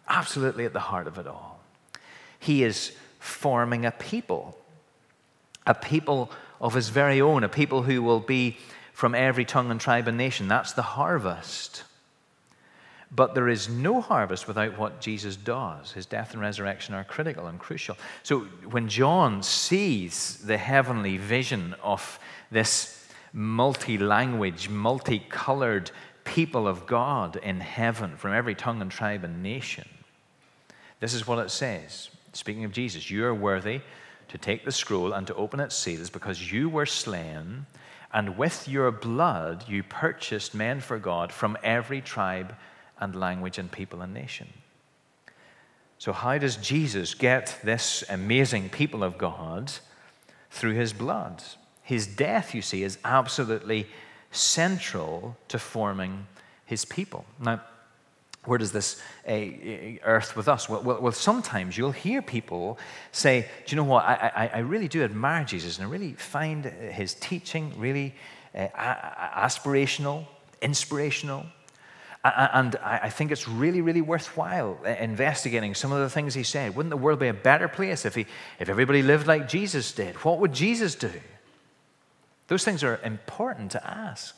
absolutely 0.08 0.65
at 0.65 0.74
the 0.74 0.79
heart 0.79 1.08
of 1.08 1.17
it 1.17 1.27
all. 1.27 1.60
He 2.39 2.63
is 2.63 2.93
forming 3.19 3.86
a 3.86 3.91
people, 3.91 4.58
a 5.67 5.74
people 5.74 6.31
of 6.60 6.74
his 6.74 6.89
very 6.89 7.22
own, 7.22 7.43
a 7.43 7.50
people 7.50 7.84
who 7.84 8.01
will 8.01 8.19
be 8.19 8.58
from 8.93 9.15
every 9.15 9.46
tongue 9.46 9.72
and 9.72 9.79
tribe 9.79 10.08
and 10.08 10.17
nation. 10.17 10.48
That's 10.48 10.74
the 10.74 10.81
harvest. 10.81 11.84
But 13.11 13.33
there 13.33 13.49
is 13.49 13.69
no 13.69 14.01
harvest 14.01 14.47
without 14.47 14.77
what 14.77 15.01
Jesus 15.01 15.35
does. 15.35 15.91
His 15.91 16.05
death 16.05 16.33
and 16.33 16.41
resurrection 16.41 16.93
are 16.93 17.03
critical 17.03 17.47
and 17.47 17.59
crucial. 17.59 17.97
So 18.21 18.41
when 18.69 18.87
John 18.87 19.41
sees 19.41 20.37
the 20.37 20.57
heavenly 20.57 21.17
vision 21.17 21.75
of 21.81 22.19
this 22.51 23.07
multi 23.33 23.97
language, 23.97 24.69
multicolored 24.69 25.89
people 26.23 26.67
of 26.67 26.85
God 26.85 27.37
in 27.37 27.59
heaven 27.59 28.15
from 28.15 28.33
every 28.33 28.53
tongue 28.53 28.81
and 28.81 28.91
tribe 28.91 29.23
and 29.23 29.41
nation, 29.41 29.87
this 30.99 31.13
is 31.13 31.25
what 31.25 31.39
it 31.39 31.49
says 31.49 32.11
speaking 32.33 32.63
of 32.63 32.71
Jesus, 32.71 33.09
you 33.09 33.25
are 33.25 33.33
worthy 33.33 33.81
to 34.27 34.37
take 34.37 34.63
the 34.63 34.71
scroll 34.71 35.13
and 35.13 35.25
to 35.27 35.35
open 35.35 35.59
its 35.59 35.75
seals 35.75 36.09
because 36.09 36.51
you 36.51 36.69
were 36.69 36.85
slain, 36.85 37.65
and 38.13 38.37
with 38.37 38.67
your 38.67 38.91
blood 38.91 39.65
you 39.67 39.83
purchased 39.83 40.55
men 40.55 40.79
for 40.79 40.99
God 40.99 41.31
from 41.31 41.57
every 41.63 42.01
tribe 42.01 42.55
and 42.99 43.15
language 43.15 43.57
and 43.57 43.71
people 43.71 44.01
and 44.01 44.13
nation. 44.13 44.47
So, 45.97 46.13
how 46.13 46.37
does 46.37 46.55
Jesus 46.55 47.13
get 47.13 47.59
this 47.63 48.03
amazing 48.09 48.69
people 48.69 49.03
of 49.03 49.17
God? 49.17 49.71
Through 50.51 50.73
his 50.73 50.93
blood. 50.93 51.43
His 51.83 52.07
death, 52.07 52.55
you 52.55 52.63
see, 52.63 52.81
is 52.81 52.97
absolutely 53.05 53.85
central 54.31 55.37
to 55.47 55.59
forming 55.59 56.25
his 56.65 56.85
people. 56.85 57.25
Now, 57.39 57.61
where 58.45 58.57
does 58.57 58.71
this 58.71 59.01
uh, 59.27 59.33
earth 60.03 60.35
with 60.35 60.47
us? 60.47 60.69
Well, 60.69 60.81
well, 60.81 61.01
well, 61.01 61.11
sometimes 61.11 61.77
you'll 61.77 61.91
hear 61.91 62.21
people 62.21 62.79
say, 63.11 63.47
Do 63.65 63.75
you 63.75 63.75
know 63.75 63.87
what? 63.87 64.05
I, 64.05 64.31
I, 64.35 64.47
I 64.55 64.59
really 64.59 64.87
do 64.87 65.03
admire 65.03 65.43
Jesus 65.43 65.77
and 65.77 65.87
I 65.87 65.89
really 65.89 66.13
find 66.13 66.65
his 66.65 67.13
teaching 67.15 67.73
really 67.77 68.15
uh, 68.55 68.67
aspirational, 69.35 70.25
inspirational. 70.61 71.45
And 72.23 72.75
I 72.83 73.09
think 73.09 73.31
it's 73.31 73.47
really, 73.47 73.79
really 73.79 74.01
worthwhile 74.01 74.77
uh, 74.85 74.89
investigating 74.89 75.73
some 75.73 75.93
of 75.93 75.99
the 75.99 76.09
things 76.09 76.33
he 76.33 76.43
said. 76.43 76.75
Wouldn't 76.75 76.89
the 76.89 76.97
world 76.97 77.19
be 77.19 77.29
a 77.29 77.33
better 77.33 77.69
place 77.69 78.03
if, 78.03 78.15
he, 78.15 78.25
if 78.59 78.67
everybody 78.67 79.01
lived 79.01 79.25
like 79.25 79.47
Jesus 79.47 79.93
did? 79.93 80.15
What 80.17 80.39
would 80.39 80.51
Jesus 80.51 80.95
do? 80.95 81.11
Those 82.47 82.65
things 82.65 82.83
are 82.83 82.99
important 83.05 83.71
to 83.71 83.88
ask. 83.88 84.35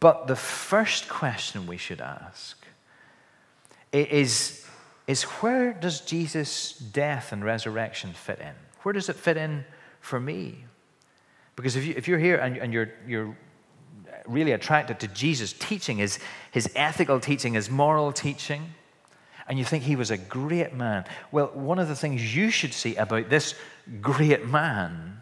But 0.00 0.26
the 0.26 0.34
first 0.34 1.08
question 1.08 1.66
we 1.66 1.76
should 1.76 2.00
ask 2.00 2.58
is, 3.92 4.66
is 5.06 5.22
where 5.22 5.72
does 5.72 6.00
Jesus' 6.00 6.72
death 6.72 7.30
and 7.32 7.44
resurrection 7.44 8.14
fit 8.14 8.40
in? 8.40 8.54
Where 8.82 8.92
does 8.92 9.08
it 9.08 9.16
fit 9.16 9.36
in 9.36 9.64
for 10.00 10.18
me? 10.18 10.64
Because 11.54 11.76
if, 11.76 11.84
you, 11.84 11.94
if 11.96 12.08
you're 12.08 12.18
here 12.18 12.36
and, 12.36 12.56
and 12.56 12.72
you're, 12.72 12.90
you're 13.06 13.36
really 14.26 14.52
attracted 14.52 15.00
to 15.00 15.08
Jesus' 15.08 15.52
teaching, 15.52 15.98
his, 15.98 16.18
his 16.50 16.70
ethical 16.74 17.20
teaching, 17.20 17.54
his 17.54 17.70
moral 17.70 18.12
teaching, 18.12 18.74
and 19.48 19.58
you 19.58 19.64
think 19.64 19.84
he 19.84 19.96
was 19.96 20.10
a 20.10 20.16
great 20.16 20.72
man, 20.74 21.04
well, 21.30 21.48
one 21.48 21.78
of 21.78 21.88
the 21.88 21.96
things 21.96 22.34
you 22.34 22.50
should 22.50 22.72
see 22.72 22.96
about 22.96 23.28
this 23.28 23.54
great 24.00 24.46
man 24.46 25.20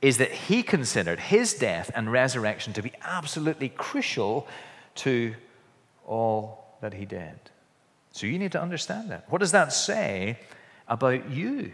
is 0.00 0.18
that 0.18 0.30
he 0.30 0.62
considered 0.62 1.18
his 1.18 1.54
death 1.54 1.90
and 1.94 2.12
resurrection 2.12 2.72
to 2.74 2.82
be 2.82 2.92
absolutely 3.02 3.68
crucial 3.68 4.46
to 4.94 5.34
all 6.06 6.76
that 6.80 6.94
he 6.94 7.04
did. 7.04 7.38
So 8.12 8.26
you 8.26 8.38
need 8.38 8.52
to 8.52 8.62
understand 8.62 9.10
that. 9.10 9.30
What 9.30 9.40
does 9.40 9.52
that 9.52 9.72
say 9.72 10.38
about 10.88 11.28
you? 11.30 11.72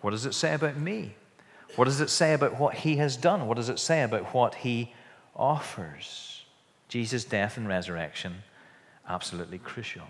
What 0.00 0.10
does 0.10 0.26
it 0.26 0.34
say 0.34 0.54
about 0.54 0.76
me? 0.76 1.14
What 1.76 1.84
does 1.84 2.00
it 2.00 2.10
say 2.10 2.34
about 2.34 2.58
what 2.58 2.74
he 2.74 2.96
has 2.96 3.16
done? 3.16 3.46
What 3.46 3.56
does 3.56 3.68
it 3.68 3.78
say 3.78 4.02
about 4.02 4.34
what 4.34 4.54
he 4.56 4.92
offers? 5.36 6.44
Jesus' 6.88 7.24
death 7.24 7.56
and 7.56 7.66
resurrection, 7.66 8.42
absolutely 9.08 9.58
crucial. 9.58 10.04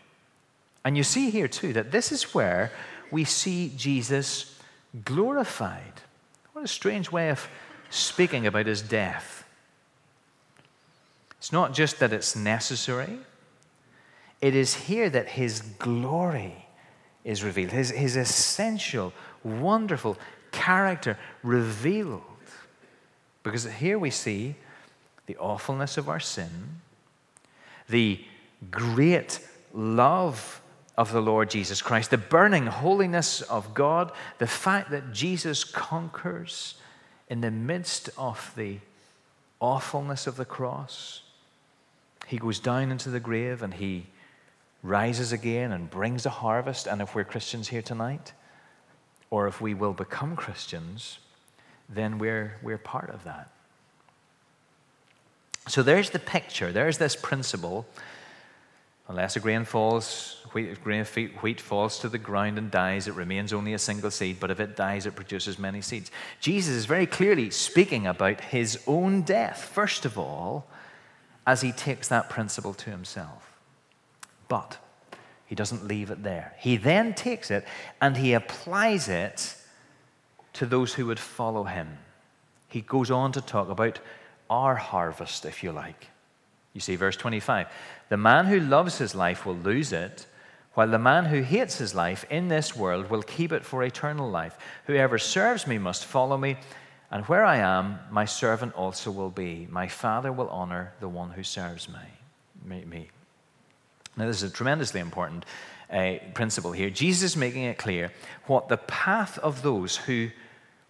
And 0.84 0.96
you 0.96 1.02
see 1.02 1.30
here 1.30 1.48
too 1.48 1.72
that 1.72 1.90
this 1.90 2.12
is 2.12 2.34
where 2.34 2.70
we 3.10 3.24
see 3.24 3.72
Jesus 3.76 4.58
glorified. 5.04 6.02
What 6.52 6.64
a 6.64 6.68
strange 6.68 7.10
way 7.10 7.30
of 7.30 7.48
speaking 7.90 8.46
about 8.46 8.66
his 8.66 8.82
death. 8.82 9.44
It's 11.38 11.52
not 11.52 11.74
just 11.74 11.98
that 12.00 12.12
it's 12.12 12.36
necessary, 12.36 13.18
it 14.40 14.54
is 14.54 14.74
here 14.74 15.08
that 15.10 15.28
his 15.28 15.60
glory 15.60 16.66
is 17.24 17.42
revealed, 17.42 17.70
his, 17.70 17.90
his 17.90 18.16
essential, 18.16 19.12
wonderful 19.42 20.18
character 20.52 21.18
revealed. 21.42 22.22
Because 23.42 23.64
here 23.64 23.98
we 23.98 24.10
see 24.10 24.56
the 25.26 25.36
awfulness 25.36 25.96
of 25.96 26.08
our 26.08 26.20
sin, 26.20 26.80
the 27.88 28.20
great 28.70 29.40
love 29.72 30.60
of 30.96 31.12
the 31.12 31.20
Lord 31.20 31.50
Jesus 31.50 31.82
Christ, 31.82 32.10
the 32.10 32.18
burning 32.18 32.66
holiness 32.66 33.42
of 33.42 33.74
God, 33.74 34.12
the 34.38 34.46
fact 34.46 34.90
that 34.90 35.12
Jesus 35.12 35.64
conquers 35.64 36.74
in 37.28 37.40
the 37.40 37.50
midst 37.50 38.10
of 38.16 38.52
the 38.56 38.78
awfulness 39.60 40.26
of 40.26 40.36
the 40.36 40.44
cross. 40.44 41.22
He 42.26 42.38
goes 42.38 42.60
down 42.60 42.90
into 42.90 43.10
the 43.10 43.20
grave 43.20 43.62
and 43.62 43.74
he 43.74 44.06
rises 44.82 45.32
again 45.32 45.72
and 45.72 45.90
brings 45.90 46.26
a 46.26 46.30
harvest. 46.30 46.86
And 46.86 47.02
if 47.02 47.14
we're 47.14 47.24
Christians 47.24 47.68
here 47.68 47.82
tonight, 47.82 48.32
or 49.30 49.48
if 49.48 49.60
we 49.60 49.74
will 49.74 49.94
become 49.94 50.36
Christians, 50.36 51.18
then 51.88 52.18
we're, 52.18 52.56
we're 52.62 52.78
part 52.78 53.10
of 53.10 53.24
that. 53.24 53.50
So 55.66 55.82
there's 55.82 56.10
the 56.10 56.18
picture, 56.18 56.72
there's 56.72 56.98
this 56.98 57.16
principle 57.16 57.86
Unless 59.06 59.36
a 59.36 59.40
grain 59.40 59.66
falls, 59.66 60.40
wheat, 60.54 60.82
grain 60.82 61.04
wheat 61.04 61.60
falls 61.60 61.98
to 61.98 62.08
the 62.08 62.16
ground 62.16 62.56
and 62.56 62.70
dies, 62.70 63.06
it 63.06 63.14
remains 63.14 63.52
only 63.52 63.74
a 63.74 63.78
single 63.78 64.10
seed, 64.10 64.40
but 64.40 64.50
if 64.50 64.60
it 64.60 64.76
dies, 64.76 65.04
it 65.04 65.14
produces 65.14 65.58
many 65.58 65.82
seeds. 65.82 66.10
Jesus 66.40 66.74
is 66.74 66.86
very 66.86 67.06
clearly 67.06 67.50
speaking 67.50 68.06
about 68.06 68.40
his 68.40 68.82
own 68.86 69.20
death, 69.20 69.62
first 69.62 70.06
of 70.06 70.16
all, 70.16 70.66
as 71.46 71.60
he 71.60 71.70
takes 71.70 72.08
that 72.08 72.30
principle 72.30 72.72
to 72.72 72.90
himself. 72.90 73.58
But 74.48 74.78
he 75.44 75.54
doesn't 75.54 75.86
leave 75.86 76.10
it 76.10 76.22
there. 76.22 76.54
He 76.58 76.78
then 76.78 77.12
takes 77.12 77.50
it 77.50 77.66
and 78.00 78.16
he 78.16 78.32
applies 78.32 79.08
it 79.08 79.54
to 80.54 80.64
those 80.64 80.94
who 80.94 81.04
would 81.06 81.20
follow 81.20 81.64
him. 81.64 81.98
He 82.68 82.80
goes 82.80 83.10
on 83.10 83.32
to 83.32 83.42
talk 83.42 83.68
about 83.68 83.98
our 84.50 84.74
harvest, 84.74 85.44
if 85.44 85.62
you 85.62 85.72
like. 85.72 86.08
You 86.72 86.80
see, 86.80 86.96
verse 86.96 87.16
25 87.16 87.68
the 88.08 88.16
man 88.16 88.46
who 88.46 88.60
loves 88.60 88.98
his 88.98 89.14
life 89.14 89.46
will 89.46 89.56
lose 89.56 89.92
it, 89.92 90.26
while 90.74 90.88
the 90.88 90.98
man 90.98 91.24
who 91.26 91.40
hates 91.40 91.78
his 91.78 91.94
life 91.94 92.24
in 92.30 92.48
this 92.48 92.76
world 92.76 93.08
will 93.08 93.22
keep 93.22 93.52
it 93.52 93.64
for 93.64 93.82
eternal 93.82 94.28
life. 94.28 94.58
Whoever 94.86 95.18
serves 95.18 95.66
me 95.66 95.78
must 95.78 96.04
follow 96.04 96.36
me, 96.36 96.56
and 97.10 97.24
where 97.26 97.44
I 97.44 97.58
am, 97.58 97.98
my 98.10 98.24
servant 98.24 98.74
also 98.74 99.10
will 99.10 99.30
be. 99.30 99.68
My 99.70 99.86
Father 99.88 100.32
will 100.32 100.48
honor 100.48 100.92
the 101.00 101.08
one 101.08 101.30
who 101.30 101.44
serves 101.44 101.88
me. 101.88 102.84
me. 102.84 103.08
Now, 104.16 104.26
this 104.26 104.42
is 104.42 104.50
a 104.50 104.52
tremendously 104.52 105.00
important 105.00 105.44
uh, 105.90 106.14
principle 106.34 106.72
here. 106.72 106.90
Jesus 106.90 107.22
is 107.32 107.36
making 107.36 107.64
it 107.64 107.78
clear 107.78 108.12
what 108.46 108.68
the 108.68 108.76
path 108.76 109.38
of 109.38 109.62
those 109.62 109.96
who 109.96 110.30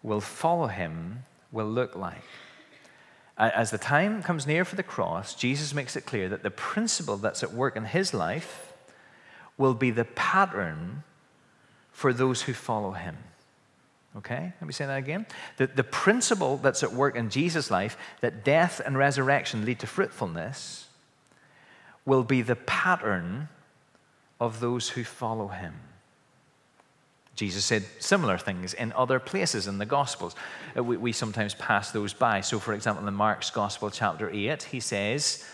will 0.02 0.20
follow 0.20 0.66
him 0.66 1.24
will 1.52 1.66
look 1.66 1.94
like. 1.94 2.22
As 3.36 3.70
the 3.70 3.78
time 3.78 4.22
comes 4.22 4.46
near 4.46 4.64
for 4.64 4.76
the 4.76 4.82
cross, 4.82 5.34
Jesus 5.34 5.74
makes 5.74 5.96
it 5.96 6.06
clear 6.06 6.28
that 6.28 6.42
the 6.42 6.50
principle 6.50 7.16
that's 7.16 7.42
at 7.42 7.52
work 7.52 7.76
in 7.76 7.84
his 7.84 8.14
life 8.14 8.72
will 9.58 9.74
be 9.74 9.90
the 9.90 10.04
pattern 10.04 11.02
for 11.90 12.12
those 12.12 12.42
who 12.42 12.52
follow 12.52 12.92
him. 12.92 13.16
Okay? 14.16 14.52
Let 14.60 14.66
me 14.66 14.72
say 14.72 14.86
that 14.86 14.98
again. 14.98 15.26
The, 15.56 15.66
the 15.66 15.82
principle 15.82 16.58
that's 16.58 16.84
at 16.84 16.92
work 16.92 17.16
in 17.16 17.28
Jesus' 17.28 17.70
life, 17.70 17.96
that 18.20 18.44
death 18.44 18.80
and 18.84 18.96
resurrection 18.96 19.64
lead 19.64 19.80
to 19.80 19.86
fruitfulness, 19.88 20.88
will 22.04 22.22
be 22.22 22.42
the 22.42 22.56
pattern 22.56 23.48
of 24.40 24.60
those 24.60 24.90
who 24.90 25.02
follow 25.02 25.48
him. 25.48 25.74
Jesus 27.36 27.64
said 27.64 27.84
similar 27.98 28.38
things 28.38 28.74
in 28.74 28.92
other 28.92 29.18
places 29.18 29.66
in 29.66 29.78
the 29.78 29.86
Gospels. 29.86 30.36
Uh, 30.76 30.84
we, 30.84 30.96
we, 30.96 31.12
sometimes 31.12 31.54
pass 31.54 31.90
those 31.90 32.12
by. 32.12 32.40
So, 32.40 32.60
for 32.60 32.74
example, 32.74 33.06
in 33.06 33.14
Mark's 33.14 33.50
Gospel, 33.50 33.90
chapter 33.90 34.30
8, 34.30 34.62
he 34.62 34.80
says, 34.80 35.44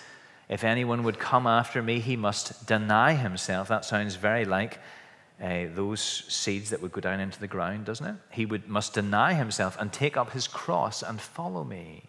If 0.49 0.63
anyone 0.63 1.03
would 1.05 1.19
come 1.19 1.47
after 1.47 1.83
me, 1.83 2.01
he 2.01 2.17
must 2.17 2.67
deny 2.67 3.15
himself. 3.15 3.69
That 3.69 3.87
sounds 3.87 4.17
very 4.17 4.45
like 4.45 4.79
uh, 5.43 5.65
those 5.75 6.01
seeds 6.29 6.69
that 6.71 6.83
would 6.83 6.93
go 6.93 7.01
down 7.01 7.19
into 7.19 7.41
the 7.41 7.47
ground, 7.47 7.87
doesn't 7.87 8.07
it? 8.07 8.17
He 8.31 8.45
would, 8.45 8.69
must 8.69 8.93
deny 8.93 9.33
himself 9.33 9.77
and 9.81 9.91
take 9.91 10.19
up 10.19 10.33
his 10.33 10.47
cross 10.47 11.03
and 11.03 11.19
follow 11.19 11.65
me. 11.65 12.03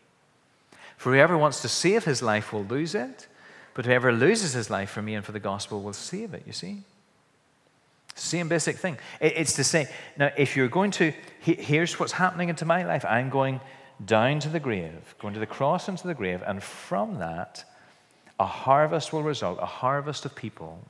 For 0.97 1.13
whoever 1.13 1.37
wants 1.37 1.61
to 1.61 1.69
save 1.69 2.03
his 2.03 2.21
life 2.21 2.51
will 2.51 2.65
lose 2.65 2.93
it, 2.93 3.27
but 3.73 3.85
whoever 3.85 4.11
loses 4.11 4.51
his 4.51 4.69
life 4.69 4.89
for 4.89 5.01
me 5.01 5.15
and 5.15 5.25
for 5.25 5.31
the 5.31 5.39
gospel 5.39 5.81
will 5.81 5.93
save 5.93 6.33
it, 6.33 6.43
you 6.45 6.51
see? 6.51 6.83
Same 8.21 8.47
basic 8.47 8.77
thing. 8.77 8.99
It's 9.19 9.53
to 9.53 9.63
say, 9.63 9.89
now, 10.15 10.31
if 10.37 10.55
you're 10.55 10.67
going 10.67 10.91
to, 10.91 11.11
here's 11.39 11.99
what's 11.99 12.11
happening 12.11 12.49
into 12.49 12.65
my 12.65 12.83
life. 12.85 13.03
I'm 13.03 13.31
going 13.31 13.59
down 14.05 14.39
to 14.41 14.49
the 14.49 14.59
grave, 14.59 15.15
going 15.19 15.33
to 15.33 15.39
the 15.39 15.47
cross 15.47 15.87
and 15.87 15.97
to 15.97 16.07
the 16.07 16.13
grave, 16.13 16.43
and 16.45 16.61
from 16.61 17.17
that, 17.17 17.65
a 18.39 18.45
harvest 18.45 19.11
will 19.11 19.23
result, 19.23 19.57
a 19.59 19.65
harvest 19.65 20.23
of 20.25 20.35
people. 20.35 20.85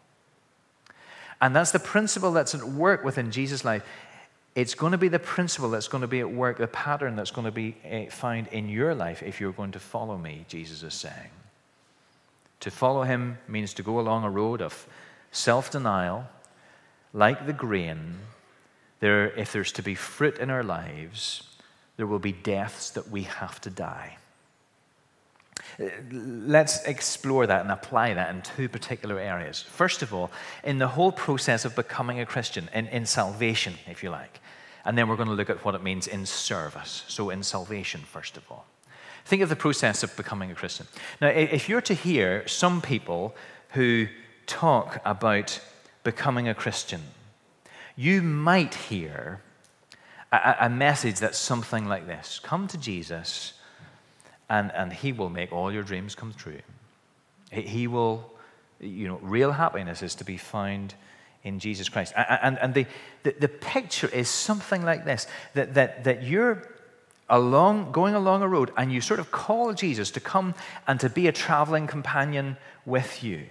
And 1.40 1.56
that's 1.56 1.72
the 1.72 1.80
principle 1.80 2.34
that's 2.34 2.54
at 2.54 2.64
work 2.64 3.06
within 3.06 3.32
Jesus' 3.32 3.64
life. 3.64 3.84
It's 4.54 4.76
going 4.76 4.92
to 4.92 4.98
be 4.98 5.08
the 5.08 5.18
principle 5.18 5.70
that's 5.70 5.88
going 5.88 6.02
to 6.02 6.08
be 6.08 6.20
at 6.20 6.30
work, 6.30 6.58
the 6.58 6.68
pattern 6.68 7.16
that's 7.16 7.32
going 7.32 7.46
to 7.46 7.52
be 7.52 7.78
eh, 7.86 8.10
found 8.10 8.48
in 8.50 8.68
your 8.68 8.94
life 8.94 9.24
if 9.24 9.40
you're 9.40 9.54
going 9.54 9.72
to 9.72 9.80
follow 9.80 10.18
me, 10.18 10.44
Jesus 10.50 10.84
is 10.84 10.94
saying. 10.94 11.32
To 12.60 12.72
follow 12.72 13.04
him 13.04 13.38
means 13.48 13.74
to 13.76 13.84
go 13.84 14.02
along 14.02 14.26
a 14.26 14.30
road 14.30 14.62
of 14.62 14.86
self 15.32 15.72
denial 15.72 16.28
like 17.14 17.46
the 17.46 17.54
grain, 17.54 18.20
there, 19.00 19.32
if 19.32 19.52
there's 19.52 19.72
to 19.74 19.84
be 19.84 19.96
fruit 19.96 20.38
in 20.38 20.50
our 20.50 20.64
lives, 20.64 21.44
there 21.98 22.08
will 22.08 22.20
be 22.20 22.32
deaths 22.32 22.92
that 22.92 23.10
we 23.10 23.24
have 23.24 23.60
to 23.62 23.70
die. 23.70 24.18
Let's 26.12 26.84
explore 26.86 27.48
that 27.48 27.62
and 27.62 27.72
apply 27.72 28.14
that 28.14 28.34
in 28.34 28.42
two 28.42 28.70
particular 28.70 29.20
areas. 29.20 29.62
First 29.62 30.02
of 30.02 30.14
all, 30.14 30.32
in 30.64 30.80
the 30.80 30.88
whole 30.88 31.12
process 31.12 31.66
of 31.66 31.76
becoming 31.76 32.20
a 32.20 32.26
Christian, 32.26 32.70
in, 32.74 32.88
in 32.88 33.06
salvation, 33.06 33.76
if 33.88 34.04
you 34.04 34.10
like. 34.10 34.40
And 34.86 34.98
then 34.98 35.08
we're 35.08 35.16
going 35.16 35.30
to 35.30 35.36
look 35.36 35.50
at 35.50 35.64
what 35.64 35.76
it 35.76 35.84
means 35.84 36.08
in 36.08 36.26
service. 36.26 37.04
So, 37.08 37.30
in 37.30 37.44
salvation, 37.44 38.02
first 38.02 38.38
of 38.38 38.44
all. 38.50 38.66
Think 39.26 39.44
of 39.44 39.50
the 39.50 39.56
process 39.56 40.02
of 40.04 40.16
becoming 40.18 40.52
a 40.52 40.56
Christian. 40.56 40.88
Now, 41.22 41.28
if 41.28 41.70
you're 41.70 41.82
to 41.82 41.94
hear 41.94 42.48
some 42.48 42.82
people 42.82 43.36
who 43.70 44.08
talk 44.48 45.00
about 45.06 45.62
becoming 46.04 46.48
a 46.48 46.54
Christian, 46.54 47.02
you 47.96 48.22
might 48.22 48.74
hear 48.74 49.42
a, 50.32 50.56
a 50.62 50.70
message 50.70 51.20
that's 51.20 51.38
something 51.38 51.86
like 51.88 52.08
this 52.08 52.40
Come 52.44 52.68
to 52.70 52.78
Jesus, 52.78 53.54
and, 54.50 54.72
and 54.74 54.94
He 54.94 55.12
will 55.12 55.30
make 55.30 55.52
all 55.52 55.72
your 55.72 55.84
dreams 55.84 56.16
come 56.16 56.34
true. 56.34 56.60
He, 57.52 57.62
he 57.62 57.88
will, 57.88 58.32
you 58.80 59.08
know, 59.08 59.20
real 59.22 59.52
happiness 59.52 60.02
is 60.02 60.16
to 60.16 60.24
be 60.24 60.38
found 60.38 60.96
in 61.44 61.60
Jesus 61.60 61.90
Christ. 61.90 62.14
And, 62.16 62.58
and, 62.60 62.74
the, 62.74 62.86
the, 63.24 63.36
the, 63.40 63.48
picture 63.48 64.08
is 64.08 64.30
something 64.30 64.84
like 64.84 65.06
this 65.06 65.28
that, 65.54 65.74
that, 65.74 66.04
that 66.04 66.24
you're 66.24 66.68
along, 67.30 67.92
going 67.92 68.14
along 68.14 68.44
a 68.44 68.48
road 68.48 68.72
and 68.78 68.94
you 68.94 69.02
sort 69.02 69.20
of 69.20 69.32
call 69.32 69.74
Jesus 69.74 70.12
to 70.12 70.20
come 70.20 70.54
and 70.88 71.00
to 71.00 71.10
be 71.10 71.28
a 71.28 71.32
traveling 71.32 71.88
companion 71.88 72.58
with 72.86 73.24
you, 73.24 73.46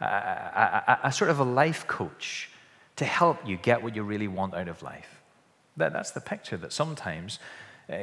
a, 0.00 0.04
a, 0.04 1.00
a 1.04 1.12
sort 1.12 1.30
of 1.30 1.38
a 1.38 1.44
life 1.44 1.86
coach 1.86 2.50
to 2.96 3.04
help 3.04 3.46
you 3.46 3.56
get 3.56 3.82
what 3.82 3.94
you 3.94 4.02
really 4.02 4.28
want 4.28 4.54
out 4.54 4.68
of 4.68 4.82
life. 4.82 5.20
That, 5.76 5.92
that's 5.92 6.12
the 6.12 6.20
picture 6.20 6.56
that 6.56 6.72
sometimes 6.72 7.38
uh, 7.90 7.96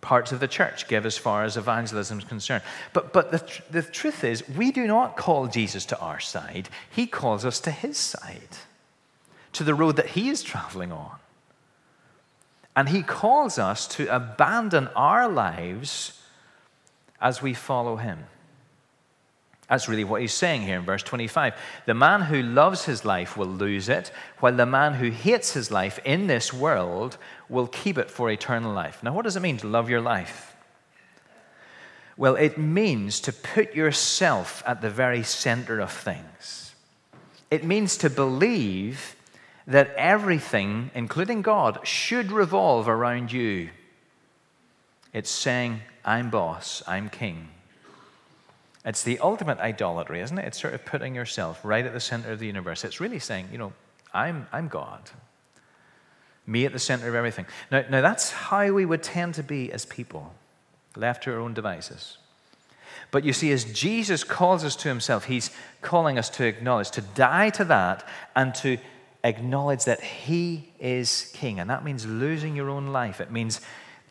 parts 0.00 0.32
of 0.32 0.40
the 0.40 0.48
church 0.48 0.88
give 0.88 1.04
as 1.04 1.18
far 1.18 1.44
as 1.44 1.56
evangelism 1.56 2.18
is 2.18 2.24
concerned. 2.24 2.62
But, 2.92 3.12
but 3.12 3.32
the, 3.32 3.40
tr- 3.40 3.62
the 3.70 3.82
truth 3.82 4.24
is, 4.24 4.48
we 4.48 4.70
do 4.70 4.86
not 4.86 5.16
call 5.16 5.46
Jesus 5.46 5.84
to 5.86 5.98
our 5.98 6.20
side, 6.20 6.68
He 6.90 7.06
calls 7.06 7.44
us 7.44 7.60
to 7.60 7.70
His 7.70 7.98
side, 7.98 8.56
to 9.52 9.64
the 9.64 9.74
road 9.74 9.96
that 9.96 10.10
He 10.10 10.28
is 10.30 10.42
traveling 10.42 10.92
on. 10.92 11.16
And 12.74 12.88
He 12.88 13.02
calls 13.02 13.58
us 13.58 13.86
to 13.88 14.14
abandon 14.14 14.88
our 14.96 15.28
lives 15.28 16.22
as 17.20 17.42
we 17.42 17.52
follow 17.52 17.96
Him. 17.96 18.24
That's 19.68 19.88
really 19.88 20.04
what 20.04 20.20
he's 20.20 20.32
saying 20.32 20.62
here 20.62 20.78
in 20.78 20.84
verse 20.84 21.02
25. 21.02 21.54
The 21.86 21.94
man 21.94 22.22
who 22.22 22.40
loves 22.40 22.84
his 22.84 23.04
life 23.04 23.36
will 23.36 23.48
lose 23.48 23.88
it, 23.88 24.12
while 24.38 24.54
the 24.54 24.66
man 24.66 24.94
who 24.94 25.10
hates 25.10 25.52
his 25.52 25.70
life 25.70 25.98
in 26.04 26.28
this 26.28 26.52
world 26.52 27.18
will 27.48 27.66
keep 27.66 27.98
it 27.98 28.10
for 28.10 28.30
eternal 28.30 28.72
life. 28.72 29.02
Now, 29.02 29.12
what 29.12 29.24
does 29.24 29.36
it 29.36 29.40
mean 29.40 29.56
to 29.58 29.66
love 29.66 29.90
your 29.90 30.00
life? 30.00 30.54
Well, 32.16 32.36
it 32.36 32.56
means 32.56 33.20
to 33.20 33.32
put 33.32 33.74
yourself 33.74 34.62
at 34.66 34.80
the 34.80 34.88
very 34.90 35.22
center 35.22 35.80
of 35.80 35.92
things. 35.92 36.74
It 37.50 37.64
means 37.64 37.96
to 37.98 38.08
believe 38.08 39.16
that 39.66 39.92
everything, 39.96 40.90
including 40.94 41.42
God, 41.42 41.80
should 41.86 42.30
revolve 42.30 42.88
around 42.88 43.32
you. 43.32 43.70
It's 45.12 45.30
saying, 45.30 45.82
I'm 46.04 46.30
boss, 46.30 46.82
I'm 46.86 47.08
king. 47.08 47.48
It's 48.86 49.02
the 49.02 49.18
ultimate 49.18 49.58
idolatry, 49.58 50.20
isn't 50.20 50.38
it? 50.38 50.44
It's 50.44 50.60
sort 50.60 50.72
of 50.72 50.84
putting 50.84 51.16
yourself 51.16 51.60
right 51.64 51.84
at 51.84 51.92
the 51.92 52.00
center 52.00 52.30
of 52.30 52.38
the 52.38 52.46
universe. 52.46 52.84
It's 52.84 53.00
really 53.00 53.18
saying, 53.18 53.48
you 53.50 53.58
know, 53.58 53.72
I'm, 54.14 54.46
I'm 54.52 54.68
God. 54.68 55.10
Me 56.46 56.64
at 56.64 56.72
the 56.72 56.78
center 56.78 57.08
of 57.08 57.16
everything. 57.16 57.46
Now, 57.72 57.84
now, 57.90 58.00
that's 58.00 58.30
how 58.30 58.72
we 58.72 58.86
would 58.86 59.02
tend 59.02 59.34
to 59.34 59.42
be 59.42 59.72
as 59.72 59.84
people, 59.84 60.32
left 60.94 61.24
to 61.24 61.32
our 61.32 61.40
own 61.40 61.52
devices. 61.52 62.18
But 63.10 63.24
you 63.24 63.32
see, 63.32 63.50
as 63.50 63.64
Jesus 63.64 64.22
calls 64.22 64.64
us 64.64 64.76
to 64.76 64.88
himself, 64.88 65.24
he's 65.24 65.50
calling 65.82 66.16
us 66.16 66.30
to 66.30 66.46
acknowledge, 66.46 66.92
to 66.92 67.00
die 67.00 67.50
to 67.50 67.64
that, 67.64 68.08
and 68.36 68.54
to 68.56 68.78
acknowledge 69.24 69.84
that 69.84 70.00
he 70.00 70.72
is 70.78 71.32
king. 71.34 71.58
And 71.58 71.68
that 71.70 71.84
means 71.84 72.06
losing 72.06 72.54
your 72.54 72.70
own 72.70 72.88
life. 72.88 73.20
It 73.20 73.32
means 73.32 73.60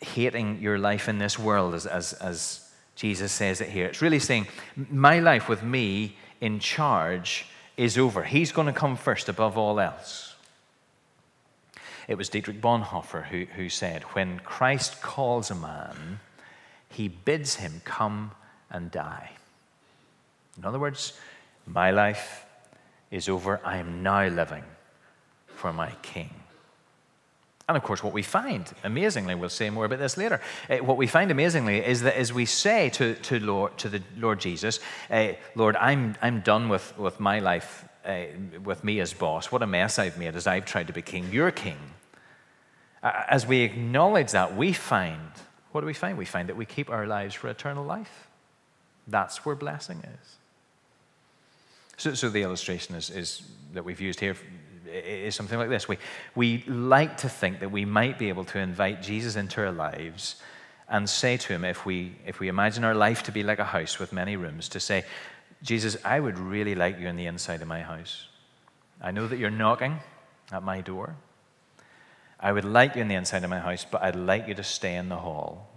hating 0.02 0.60
your 0.62 0.78
life 0.78 1.08
in 1.08 1.18
this 1.18 1.40
world, 1.40 1.74
as, 1.74 1.86
as, 1.86 2.12
as 2.14 2.65
Jesus 2.96 3.32
says 3.32 3.62
it 3.62 3.70
here. 3.70 3.88
It's 3.88 4.02
really 4.02 4.20
saying, 4.20 4.48
My 4.76 5.20
life 5.20 5.50
with 5.50 5.64
me 5.64 6.16
in 6.40 6.60
charge 6.60 7.46
is 7.78 7.98
over. 7.98 8.24
He's 8.24 8.52
going 8.52 8.68
to 8.68 8.74
come 8.74 8.96
first 8.96 9.28
above 9.28 9.58
all 9.58 9.80
else. 9.80 10.36
It 12.08 12.18
was 12.18 12.30
Dietrich 12.30 12.62
Bonhoeffer 12.62 13.26
who, 13.26 13.46
who 13.56 13.70
said, 13.70 14.04
When 14.04 14.40
Christ 14.40 15.02
calls 15.02 15.52
a 15.52 15.56
man, 15.56 16.20
he 16.90 17.08
bids 17.08 17.56
him 17.56 17.82
come 17.84 18.32
and 18.70 18.92
die. 18.92 19.32
In 20.58 20.66
other 20.66 20.80
words, 20.80 21.14
my 21.66 21.92
life 21.92 22.46
is 23.12 23.28
over. 23.28 23.60
I 23.64 23.78
am 23.78 24.04
now 24.04 24.28
living 24.28 24.64
for 25.48 25.74
my 25.74 25.92
King. 26.02 26.30
And 27.68 27.76
of 27.76 27.82
course, 27.82 28.04
what 28.04 28.14
we 28.14 28.22
find, 28.22 28.72
amazingly, 28.84 29.34
we'll 29.34 29.50
say 29.50 29.72
more 29.72 29.86
about 29.86 29.98
this 29.98 30.18
later, 30.18 30.40
uh, 30.70 30.78
what 30.78 30.98
we 30.98 31.08
find 31.08 31.32
amazingly 31.32 31.84
is 31.84 32.02
that 32.02 32.16
as 32.16 32.32
we 32.32 32.46
say 32.46 32.90
to, 32.92 33.16
to, 33.16 33.40
Lord, 33.40 33.76
to 33.80 33.90
the 33.90 34.04
Lord 34.18 34.40
Jesus, 34.40 34.80
uh, 35.10 35.30
Lord, 35.56 35.76
I'm, 35.78 36.16
I'm 36.22 36.42
done 36.42 36.70
with, 36.70 36.96
with 36.98 37.20
my 37.20 37.40
life, 37.40 37.86
uh, 38.06 38.26
with 38.64 38.84
me 38.84 39.00
as 39.00 39.14
boss. 39.14 39.52
What 39.52 39.64
a 39.64 39.68
mess 39.68 39.98
I've 39.98 40.18
made 40.20 40.36
as 40.36 40.46
I've 40.46 40.66
tried 40.66 40.88
to 40.88 40.94
be 40.94 41.02
king. 41.02 41.30
You're 41.32 41.52
king. 41.52 41.80
as 43.02 43.48
we 43.48 43.62
acknowledge 43.62 44.32
that, 44.32 44.56
we 44.56 44.72
find, 44.72 45.32
what 45.72 45.82
do 45.82 45.88
we 45.88 45.94
find? 45.94 46.20
We 46.20 46.26
find 46.26 46.50
that 46.50 46.58
we 46.58 46.66
keep 46.66 46.92
our 46.92 47.08
lives 47.08 47.34
for 47.34 47.48
eternal 47.48 47.84
life. 47.84 48.28
That's 49.08 49.44
where 49.44 49.56
blessing 49.56 50.04
is. 50.04 50.36
So, 51.98 52.14
so 52.14 52.30
the 52.30 52.44
illustration 52.44 52.96
is, 52.96 53.10
is 53.10 53.42
that 53.74 53.86
we've 53.86 54.02
used 54.02 54.20
here 54.20 54.36
is 54.96 55.36
something 55.36 55.58
like 55.58 55.70
this. 55.70 55.88
We, 55.88 55.98
we 56.36 56.64
like 56.68 57.18
to 57.18 57.30
think 57.30 57.60
that 57.60 57.72
we 57.72 57.86
might 57.86 58.18
be 58.18 58.30
able 58.30 58.46
to 58.46 58.60
invite 58.60 59.02
Jesus 59.02 59.36
into 59.36 59.62
our 59.62 59.72
lives 59.72 60.36
and 60.88 61.10
say 61.10 61.38
to 61.38 61.54
him, 61.54 61.66
if 61.66 61.86
we, 61.86 62.16
if 62.26 62.40
we 62.40 62.48
imagine 62.48 62.84
our 62.84 62.94
life 62.94 63.24
to 63.24 63.32
be 63.32 63.44
like 63.44 63.60
a 63.60 63.66
house 63.66 64.00
with 64.00 64.14
many 64.14 64.36
rooms, 64.36 64.70
to 64.70 64.80
say, 64.80 65.04
Jesus, 65.64 65.98
I 66.06 66.20
would 66.20 66.38
really 66.38 66.76
like 66.76 67.00
you 67.00 67.08
in 67.08 67.16
the 67.16 67.26
inside 67.26 67.62
of 67.62 67.68
my 67.68 67.82
house. 67.82 68.28
I 69.02 69.12
know 69.12 69.28
that 69.28 69.38
you're 69.38 69.50
knocking 69.50 70.00
at 70.52 70.64
my 70.64 70.82
door. 70.82 71.16
I 72.40 72.52
would 72.52 72.66
like 72.66 72.96
you 72.96 73.02
in 73.02 73.08
the 73.08 73.16
inside 73.16 73.44
of 73.44 73.50
my 73.50 73.60
house, 73.60 73.86
but 73.90 74.04
I'd 74.04 74.16
like 74.16 74.48
you 74.48 74.54
to 74.54 74.64
stay 74.64 74.96
in 74.96 75.10
the 75.10 75.18
hall. 75.18 75.68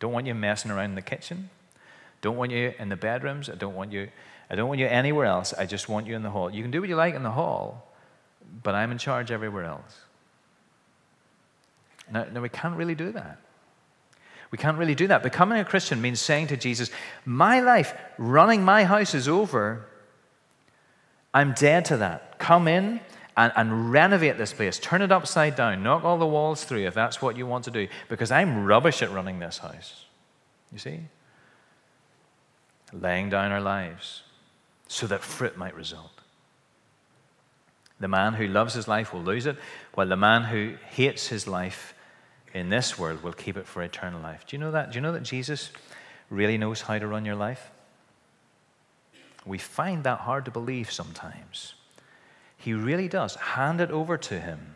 Don't 0.00 0.12
want 0.12 0.26
you 0.26 0.34
messing 0.34 0.70
around 0.70 0.90
in 0.90 0.94
the 0.94 1.02
kitchen. 1.02 1.50
Don't 2.22 2.36
want 2.36 2.50
you 2.50 2.74
in 2.78 2.88
the 2.88 2.96
bedrooms. 2.96 3.48
I 3.48 3.54
don't 3.54 3.74
want 3.74 3.92
you 3.92 4.08
I 4.50 4.56
don't 4.56 4.68
want 4.68 4.80
you 4.80 4.86
anywhere 4.86 5.26
else. 5.26 5.54
I 5.56 5.64
just 5.64 5.88
want 5.88 6.08
you 6.08 6.16
in 6.16 6.22
the 6.22 6.30
hall. 6.30 6.50
You 6.50 6.62
can 6.62 6.72
do 6.72 6.80
what 6.80 6.88
you 6.88 6.96
like 6.96 7.14
in 7.14 7.22
the 7.22 7.30
hall, 7.30 7.88
but 8.62 8.74
I'm 8.74 8.90
in 8.90 8.98
charge 8.98 9.30
everywhere 9.30 9.64
else. 9.64 10.00
Now, 12.10 12.26
now 12.32 12.40
we 12.40 12.48
can't 12.48 12.76
really 12.76 12.96
do 12.96 13.12
that. 13.12 13.38
We 14.50 14.58
can't 14.58 14.76
really 14.76 14.96
do 14.96 15.06
that. 15.06 15.22
Becoming 15.22 15.60
a 15.60 15.64
Christian 15.64 16.02
means 16.02 16.20
saying 16.20 16.48
to 16.48 16.56
Jesus, 16.56 16.90
My 17.24 17.60
life, 17.60 17.94
running 18.18 18.64
my 18.64 18.82
house 18.82 19.14
is 19.14 19.28
over. 19.28 19.86
I'm 21.32 21.52
dead 21.52 21.84
to 21.86 21.98
that. 21.98 22.40
Come 22.40 22.66
in 22.66 23.00
and, 23.36 23.52
and, 23.54 23.92
renovate 23.92 24.36
this 24.36 24.52
place. 24.52 24.80
Turn 24.80 25.02
it 25.02 25.12
upside 25.12 25.54
down. 25.54 25.84
Knock 25.84 26.02
all 26.02 26.18
the 26.18 26.26
walls 26.26 26.64
through 26.64 26.84
if 26.88 26.94
that's 26.94 27.22
what 27.22 27.36
you 27.36 27.46
want 27.46 27.62
to 27.66 27.70
do, 27.70 27.86
because 28.08 28.32
I'm 28.32 28.64
rubbish 28.64 29.00
at 29.02 29.12
running 29.12 29.38
this 29.38 29.58
house. 29.58 30.06
You 30.72 30.80
see? 30.80 30.98
Laying 32.92 33.30
down 33.30 33.52
our 33.52 33.60
lives 33.60 34.24
so 34.90 35.06
that 35.06 35.22
fruit 35.22 35.56
might 35.56 35.76
result. 35.76 36.10
The 38.00 38.08
man 38.08 38.34
who 38.34 38.48
loves 38.48 38.74
his 38.74 38.88
life 38.88 39.14
will 39.14 39.22
lose 39.22 39.46
it, 39.46 39.56
while 39.94 40.08
the 40.08 40.16
man 40.16 40.42
who 40.42 40.74
hates 40.88 41.28
his 41.28 41.46
life 41.46 41.94
in 42.52 42.70
this 42.70 42.98
world 42.98 43.22
will 43.22 43.32
keep 43.32 43.56
it 43.56 43.68
for 43.68 43.84
eternal 43.84 44.20
life. 44.20 44.44
Do 44.48 44.56
you 44.56 44.60
know 44.60 44.72
that? 44.72 44.90
Do 44.90 44.96
you 44.96 45.00
know 45.00 45.12
that 45.12 45.22
Jesus 45.22 45.70
really 46.28 46.58
knows 46.58 46.80
how 46.80 46.98
to 46.98 47.06
run 47.06 47.24
your 47.24 47.36
life? 47.36 47.70
We 49.46 49.58
find 49.58 50.02
that 50.02 50.18
hard 50.18 50.44
to 50.46 50.50
believe 50.50 50.90
sometimes. 50.90 51.74
He 52.56 52.72
really 52.74 53.06
does. 53.06 53.36
Hand 53.36 53.80
it 53.80 53.92
over 53.92 54.18
to 54.18 54.40
him 54.40 54.74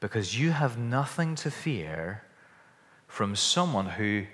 because 0.00 0.36
you 0.36 0.50
have 0.50 0.76
nothing 0.76 1.36
to 1.36 1.52
fear 1.52 2.24
from 3.06 3.36
someone 3.36 3.86
who 3.86 4.26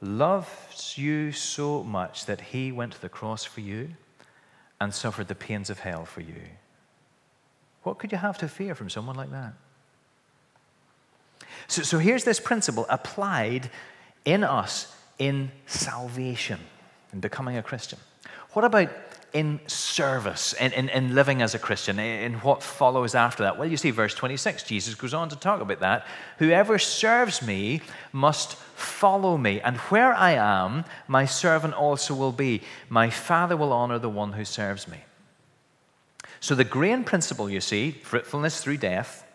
loves 0.00 0.96
you 0.96 1.30
so 1.30 1.84
much 1.84 2.24
that 2.24 2.40
he 2.40 2.72
went 2.72 2.94
to 2.94 3.02
the 3.02 3.10
cross 3.10 3.44
for 3.44 3.60
you 3.60 3.90
and 4.80 4.94
suffered 4.94 5.28
the 5.28 5.34
pains 5.34 5.70
of 5.70 5.80
hell 5.80 6.04
for 6.04 6.20
you. 6.20 6.42
What 7.82 7.98
could 7.98 8.12
you 8.12 8.18
have 8.18 8.38
to 8.38 8.48
fear 8.48 8.74
from 8.74 8.90
someone 8.90 9.16
like 9.16 9.30
that? 9.30 9.54
So, 11.68 11.82
so 11.82 11.98
here's 11.98 12.24
this 12.24 12.40
principle 12.40 12.86
applied 12.88 13.70
in 14.24 14.44
us 14.44 14.94
in 15.18 15.50
salvation, 15.66 16.60
in 17.12 17.20
becoming 17.20 17.56
a 17.56 17.62
Christian. 17.62 17.98
What 18.52 18.64
about 18.64 18.90
in 19.32 19.60
service, 19.66 20.52
in, 20.54 20.72
in, 20.72 20.88
in, 20.88 21.14
living 21.14 21.42
as 21.42 21.54
a 21.54 21.58
Christian, 21.58 21.98
in 21.98 22.34
what 22.34 22.62
follows 22.62 23.14
after 23.14 23.44
that? 23.44 23.58
Well, 23.58 23.68
you 23.68 23.76
see, 23.76 23.90
verse 23.90 24.14
26, 24.14 24.64
Jesus 24.64 24.94
goes 24.94 25.14
on 25.14 25.28
to 25.28 25.36
talk 25.36 25.60
about 25.60 25.80
that. 25.80 26.06
Whoever 26.38 26.78
serves 26.78 27.42
me 27.42 27.80
must 28.12 28.54
follow 28.54 29.36
me, 29.36 29.60
and 29.60 29.76
where 29.76 30.12
I 30.12 30.32
am, 30.32 30.84
my 31.06 31.24
servant 31.24 31.74
also 31.74 32.14
will 32.14 32.32
be. 32.32 32.62
My 32.88 33.10
Father 33.10 33.56
will 33.56 33.72
honor 33.72 33.98
the 33.98 34.08
one 34.08 34.32
who 34.32 34.44
serves 34.44 34.88
me. 34.88 34.98
So, 36.40 36.54
the 36.54 36.64
grain 36.64 37.04
principle, 37.04 37.50
you 37.50 37.60
see, 37.60 37.90
fruitfulness 37.90 38.62
through 38.62 38.78
death, 38.78 39.26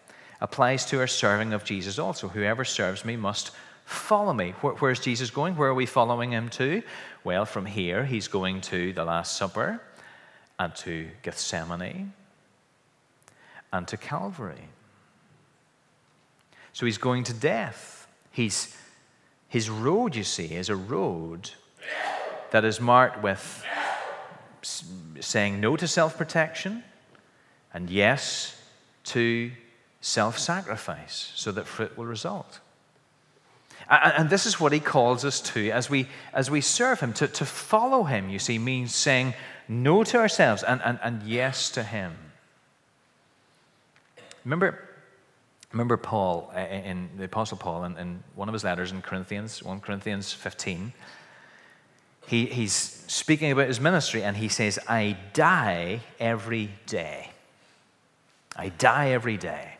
applies 0.41 0.85
to 0.87 0.99
our 0.99 1.07
serving 1.07 1.53
of 1.53 1.63
Jesus 1.63 1.99
also. 1.99 2.27
Whoever 2.27 2.65
serves 2.65 3.05
me 3.05 3.15
must 3.15 3.51
follow 3.85 4.33
me. 4.33 4.51
Where, 4.61 4.73
where's 4.73 4.99
Jesus 4.99 5.29
going? 5.29 5.55
Where 5.55 5.69
are 5.69 5.73
we 5.73 5.85
following 5.85 6.31
him 6.31 6.49
to? 6.49 6.83
Well, 7.23 7.45
from 7.45 7.65
here, 7.65 8.03
he's 8.03 8.27
going 8.27 8.61
to 8.61 8.91
the 8.93 9.05
Last 9.05 9.37
Supper 9.37 9.81
and 10.59 10.75
to 10.77 11.09
Gethsemane 11.21 12.13
and 13.71 13.87
to 13.87 13.97
Calvary. 13.97 14.69
So 16.73 16.85
he's 16.85 16.97
going 16.97 17.23
to 17.25 17.33
death. 17.33 18.07
He's, 18.31 18.75
his 19.47 19.69
road, 19.69 20.15
you 20.15 20.23
see, 20.23 20.53
is 20.53 20.69
a 20.69 20.75
road 20.75 21.51
that 22.51 22.65
is 22.65 22.81
marked 22.81 23.21
with 23.23 23.65
saying 24.61 25.59
no 25.59 25.77
to 25.77 25.87
self 25.87 26.17
protection 26.17 26.83
and 27.73 27.89
yes 27.89 28.59
to 29.03 29.51
self 30.01 30.39
sacrifice 30.39 31.31
so 31.35 31.51
that 31.51 31.65
fruit 31.65 31.97
will 31.97 32.05
result. 32.05 32.59
And 33.89 34.29
this 34.29 34.45
is 34.45 34.59
what 34.59 34.71
he 34.71 34.79
calls 34.79 35.23
us 35.23 35.39
to 35.41 35.69
as 35.69 35.89
we, 35.89 36.07
as 36.33 36.49
we 36.49 36.61
serve 36.61 36.99
him. 36.99 37.13
To, 37.13 37.27
to 37.27 37.45
follow 37.45 38.03
him, 38.03 38.29
you 38.29 38.39
see, 38.39 38.57
means 38.57 38.95
saying 38.95 39.33
no 39.67 40.03
to 40.03 40.17
ourselves 40.17 40.63
and, 40.63 40.81
and, 40.83 40.99
and 41.03 41.23
yes 41.23 41.69
to 41.71 41.83
him. 41.83 42.13
Remember, 44.43 44.79
remember 45.71 45.97
Paul, 45.97 46.51
uh, 46.55 46.59
in 46.59 47.09
the 47.17 47.25
Apostle 47.25 47.57
Paul, 47.57 47.83
in, 47.83 47.97
in 47.97 48.23
one 48.35 48.47
of 48.47 48.53
his 48.53 48.63
letters 48.63 48.91
in 48.91 49.01
Corinthians, 49.01 49.61
1 49.61 49.81
Corinthians 49.81 50.33
15, 50.33 50.93
he, 52.27 52.45
he's 52.47 52.73
speaking 52.73 53.51
about 53.51 53.67
his 53.67 53.79
ministry 53.79 54.23
and 54.23 54.35
he 54.35 54.49
says, 54.49 54.79
I 54.87 55.17
die 55.33 56.01
every 56.19 56.71
day. 56.87 57.31
I 58.55 58.69
die 58.69 59.09
every 59.09 59.37
day. 59.37 59.74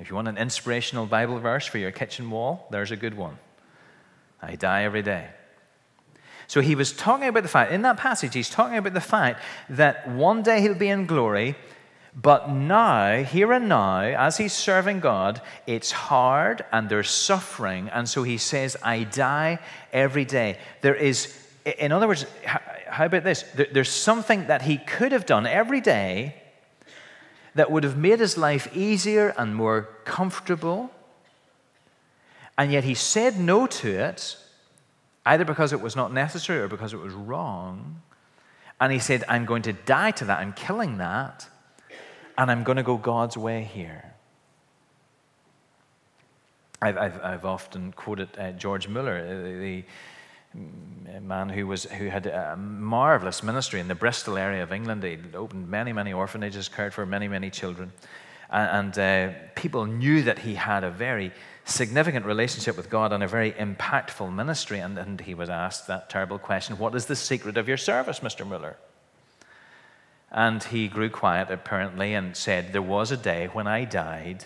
If 0.00 0.08
you 0.08 0.16
want 0.16 0.28
an 0.28 0.38
inspirational 0.38 1.04
Bible 1.04 1.38
verse 1.38 1.66
for 1.66 1.78
your 1.78 1.90
kitchen 1.90 2.30
wall, 2.30 2.66
there's 2.70 2.90
a 2.90 2.96
good 2.96 3.14
one. 3.14 3.38
I 4.40 4.56
die 4.56 4.84
every 4.84 5.02
day. 5.02 5.28
So 6.46 6.60
he 6.60 6.74
was 6.74 6.92
talking 6.92 7.28
about 7.28 7.42
the 7.42 7.48
fact, 7.48 7.70
in 7.70 7.82
that 7.82 7.98
passage, 7.98 8.34
he's 8.34 8.50
talking 8.50 8.78
about 8.78 8.94
the 8.94 9.00
fact 9.00 9.42
that 9.68 10.08
one 10.08 10.42
day 10.42 10.62
he'll 10.62 10.74
be 10.74 10.88
in 10.88 11.06
glory, 11.06 11.54
but 12.14 12.50
now, 12.50 13.22
here 13.22 13.52
and 13.52 13.68
now, 13.68 14.00
as 14.00 14.36
he's 14.36 14.52
serving 14.52 14.98
God, 15.00 15.40
it's 15.66 15.92
hard 15.92 16.64
and 16.72 16.88
there's 16.88 17.10
suffering. 17.10 17.88
And 17.90 18.08
so 18.08 18.24
he 18.24 18.38
says, 18.38 18.76
I 18.82 19.04
die 19.04 19.60
every 19.92 20.24
day. 20.24 20.58
There 20.80 20.96
is, 20.96 21.32
in 21.78 21.92
other 21.92 22.08
words, 22.08 22.26
how 22.44 23.04
about 23.04 23.22
this? 23.22 23.44
There's 23.54 23.90
something 23.90 24.48
that 24.48 24.62
he 24.62 24.78
could 24.78 25.12
have 25.12 25.26
done 25.26 25.46
every 25.46 25.80
day 25.80 26.39
that 27.54 27.70
would 27.70 27.84
have 27.84 27.96
made 27.96 28.20
his 28.20 28.38
life 28.38 28.74
easier 28.76 29.34
and 29.36 29.54
more 29.54 29.88
comfortable. 30.04 30.90
And 32.56 32.70
yet 32.70 32.84
he 32.84 32.94
said 32.94 33.38
no 33.38 33.66
to 33.66 33.88
it, 33.88 34.36
either 35.26 35.44
because 35.44 35.72
it 35.72 35.80
was 35.80 35.96
not 35.96 36.12
necessary 36.12 36.60
or 36.60 36.68
because 36.68 36.92
it 36.92 37.00
was 37.00 37.14
wrong. 37.14 38.02
And 38.80 38.92
he 38.92 38.98
said, 38.98 39.24
I'm 39.28 39.44
going 39.44 39.62
to 39.62 39.72
die 39.72 40.10
to 40.12 40.24
that. 40.26 40.38
I'm 40.38 40.52
killing 40.52 40.98
that 40.98 41.48
and 42.40 42.50
I'm 42.50 42.64
going 42.64 42.76
to 42.76 42.82
go 42.82 42.96
God's 42.96 43.36
way 43.36 43.62
here. 43.64 44.14
I've, 46.80 46.96
I've, 46.96 47.22
I've 47.22 47.44
often 47.44 47.92
quoted 47.92 48.30
uh, 48.38 48.52
George 48.52 48.88
Muller, 48.88 49.18
uh, 49.18 49.42
the, 49.44 49.58
the 49.58 49.84
man 50.54 51.48
who, 51.48 51.66
was, 51.66 51.84
who 51.84 52.08
had 52.08 52.26
a 52.26 52.56
marvelous 52.56 53.42
ministry 53.42 53.78
in 53.78 53.88
the 53.88 53.94
Bristol 53.94 54.36
area 54.36 54.62
of 54.62 54.72
England. 54.72 55.04
He 55.04 55.18
opened 55.34 55.68
many, 55.68 55.92
many 55.92 56.12
orphanages, 56.12 56.68
cared 56.68 56.92
for 56.92 57.06
many, 57.06 57.28
many 57.28 57.50
children. 57.50 57.92
And, 58.50 58.96
and 58.96 58.98
uh, 58.98 59.38
people 59.54 59.86
knew 59.86 60.22
that 60.22 60.40
he 60.40 60.56
had 60.56 60.82
a 60.82 60.90
very 60.90 61.32
significant 61.64 62.26
relationship 62.26 62.76
with 62.76 62.90
God 62.90 63.12
and 63.12 63.22
a 63.22 63.28
very 63.28 63.52
impactful 63.52 64.34
ministry. 64.34 64.80
And, 64.80 64.98
and 64.98 65.20
he 65.20 65.34
was 65.34 65.48
asked 65.48 65.86
that 65.86 66.10
terrible 66.10 66.38
question 66.38 66.78
What 66.78 66.94
is 66.94 67.06
the 67.06 67.16
secret 67.16 67.56
of 67.56 67.68
your 67.68 67.76
service, 67.76 68.20
Mr. 68.20 68.46
Muller? 68.46 68.76
And 70.32 70.62
he 70.62 70.88
grew 70.88 71.10
quiet, 71.10 71.50
apparently, 71.50 72.14
and 72.14 72.36
said, 72.36 72.72
There 72.72 72.82
was 72.82 73.10
a 73.10 73.16
day 73.16 73.48
when 73.52 73.66
I 73.66 73.84
died, 73.84 74.44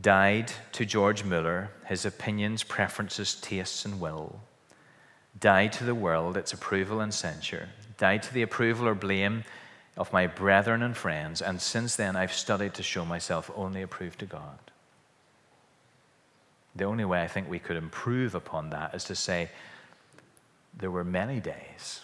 died 0.00 0.52
to 0.72 0.84
George 0.84 1.24
Muller, 1.24 1.70
his 1.86 2.04
opinions, 2.04 2.62
preferences, 2.62 3.34
tastes, 3.34 3.84
and 3.84 4.00
will, 4.00 4.40
died 5.40 5.72
to 5.74 5.84
the 5.84 5.94
world, 5.94 6.36
its 6.36 6.52
approval 6.52 7.00
and 7.00 7.12
censure, 7.12 7.68
died 7.96 8.22
to 8.24 8.34
the 8.34 8.42
approval 8.42 8.88
or 8.88 8.94
blame 8.94 9.44
of 9.96 10.12
my 10.12 10.26
brethren 10.26 10.82
and 10.82 10.96
friends, 10.96 11.42
and 11.42 11.60
since 11.60 11.96
then 11.96 12.16
I've 12.16 12.32
studied 12.32 12.74
to 12.74 12.82
show 12.82 13.04
myself 13.04 13.50
only 13.56 13.82
approved 13.82 14.20
to 14.20 14.26
God. 14.26 14.58
The 16.76 16.84
only 16.84 17.04
way 17.04 17.22
I 17.22 17.26
think 17.26 17.48
we 17.48 17.58
could 17.58 17.76
improve 17.76 18.34
upon 18.34 18.70
that 18.70 18.94
is 18.94 19.04
to 19.04 19.16
say, 19.16 19.50
there 20.76 20.90
were 20.90 21.04
many 21.04 21.40
days 21.40 22.02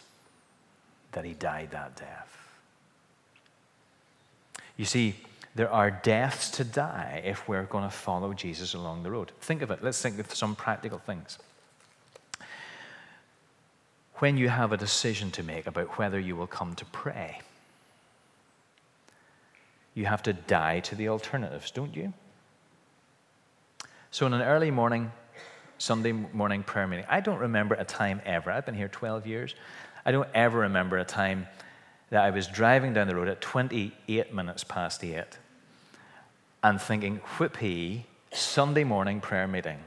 that 1.13 1.25
he 1.25 1.33
died 1.33 1.71
that 1.71 1.95
death. 1.95 2.37
You 4.77 4.85
see, 4.85 5.15
there 5.55 5.71
are 5.71 5.91
deaths 5.93 6.51
to 6.53 6.65
die 6.65 7.23
if 7.25 7.49
we're 7.49 7.63
going 7.63 7.85
to 7.85 7.91
follow 7.91 8.33
Jesus 8.33 8.75
along 8.75 9.05
the 9.05 9.11
road. 9.13 9.31
Think 9.41 9.63
of 9.63 9.71
it. 9.71 9.85
Let's 9.85 10.03
think 10.03 10.19
of 10.19 10.35
some 10.35 10.57
practical 10.57 10.99
things. 10.99 11.39
When 14.19 14.37
you 14.37 14.49
have 14.49 14.73
a 14.73 14.77
decision 14.77 15.31
to 15.33 15.43
make 15.43 15.67
about 15.67 15.99
whether 15.99 16.21
you 16.21 16.37
will 16.37 16.47
come 16.47 16.75
to 16.77 16.85
pray, 16.87 17.41
you 19.95 20.07
have 20.07 20.23
to 20.25 20.33
die 20.33 20.81
to 20.81 20.95
the 20.95 21.09
alternatives, 21.09 21.71
don't 21.71 21.97
you? 21.97 22.13
So, 24.11 24.27
in 24.27 24.33
an 24.33 24.43
early 24.43 24.71
morning, 24.71 25.11
Sunday 25.79 26.13
morning 26.13 26.63
prayer 26.63 26.87
meeting, 26.87 27.07
I 27.09 27.21
don't 27.21 27.39
remember 27.39 27.75
a 27.75 27.85
time 27.85 28.21
ever, 28.25 28.51
I've 28.51 28.65
been 28.65 28.77
here 28.77 28.89
12 28.89 29.27
years, 29.27 29.55
I 30.07 30.13
don't 30.13 30.29
ever 30.35 30.61
remember 30.61 30.99
a 30.99 31.05
time 31.05 31.49
that 32.11 32.23
I 32.23 32.31
was 32.31 32.47
driving 32.47 32.95
down 32.95 33.09
the 33.09 33.17
road 33.17 33.29
at 33.29 33.41
28 33.41 34.33
minutes 34.33 34.63
past 34.63 35.03
8 35.03 35.25
and 36.63 36.81
thinking, 36.81 37.21
whippy, 37.39 38.05
Sunday 38.33 38.85
morning 38.85 39.21
prayer 39.21 39.49
meeting. 39.49 39.79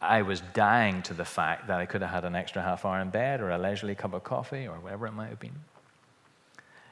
I 0.00 0.22
was 0.22 0.40
dying 0.52 1.02
to 1.02 1.14
the 1.14 1.24
fact 1.24 1.68
that 1.68 1.78
I 1.78 1.86
could 1.86 2.02
have 2.02 2.10
had 2.10 2.24
an 2.24 2.36
extra 2.36 2.62
half 2.62 2.84
hour 2.84 3.00
in 3.00 3.10
bed 3.10 3.40
or 3.40 3.50
a 3.50 3.58
leisurely 3.58 3.94
cup 3.94 4.12
of 4.12 4.24
coffee 4.24 4.66
or 4.66 4.78
whatever 4.78 5.06
it 5.06 5.12
might 5.12 5.30
have 5.30 5.40
been. 5.40 5.60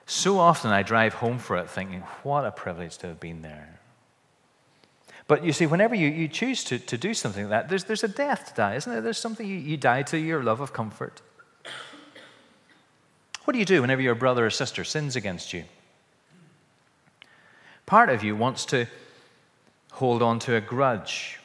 So 0.06 0.38
often 0.38 0.70
I 0.70 0.82
drive 0.82 1.14
home 1.14 1.38
for 1.38 1.56
it 1.56 1.68
thinking, 1.68 2.00
what 2.22 2.44
a 2.44 2.50
privilege 2.50 2.98
to 2.98 3.06
have 3.08 3.20
been 3.20 3.42
there. 3.42 3.80
But 5.26 5.44
you 5.44 5.52
see, 5.52 5.66
whenever 5.66 5.94
you, 5.94 6.08
you 6.08 6.28
choose 6.28 6.64
to, 6.64 6.78
to 6.78 6.98
do 6.98 7.14
something 7.14 7.44
like 7.44 7.50
that, 7.50 7.68
there's, 7.68 7.84
there's 7.84 8.04
a 8.04 8.08
death 8.08 8.48
to 8.48 8.54
die, 8.54 8.74
isn't 8.74 8.92
there? 8.92 9.00
There's 9.00 9.18
something 9.18 9.46
you, 9.46 9.56
you 9.56 9.76
die 9.76 10.02
to 10.02 10.18
your 10.18 10.42
love 10.42 10.60
of 10.60 10.72
comfort. 10.72 11.22
What 13.44 13.52
do 13.52 13.58
you 13.58 13.64
do 13.64 13.80
whenever 13.80 14.02
your 14.02 14.14
brother 14.14 14.46
or 14.46 14.50
sister 14.50 14.84
sins 14.84 15.16
against 15.16 15.52
you? 15.52 15.64
Part 17.86 18.08
of 18.08 18.22
you 18.22 18.36
wants 18.36 18.64
to 18.66 18.86
hold 19.92 20.22
on 20.22 20.38
to 20.40 20.56
a 20.56 20.60
grudge, 20.60 21.38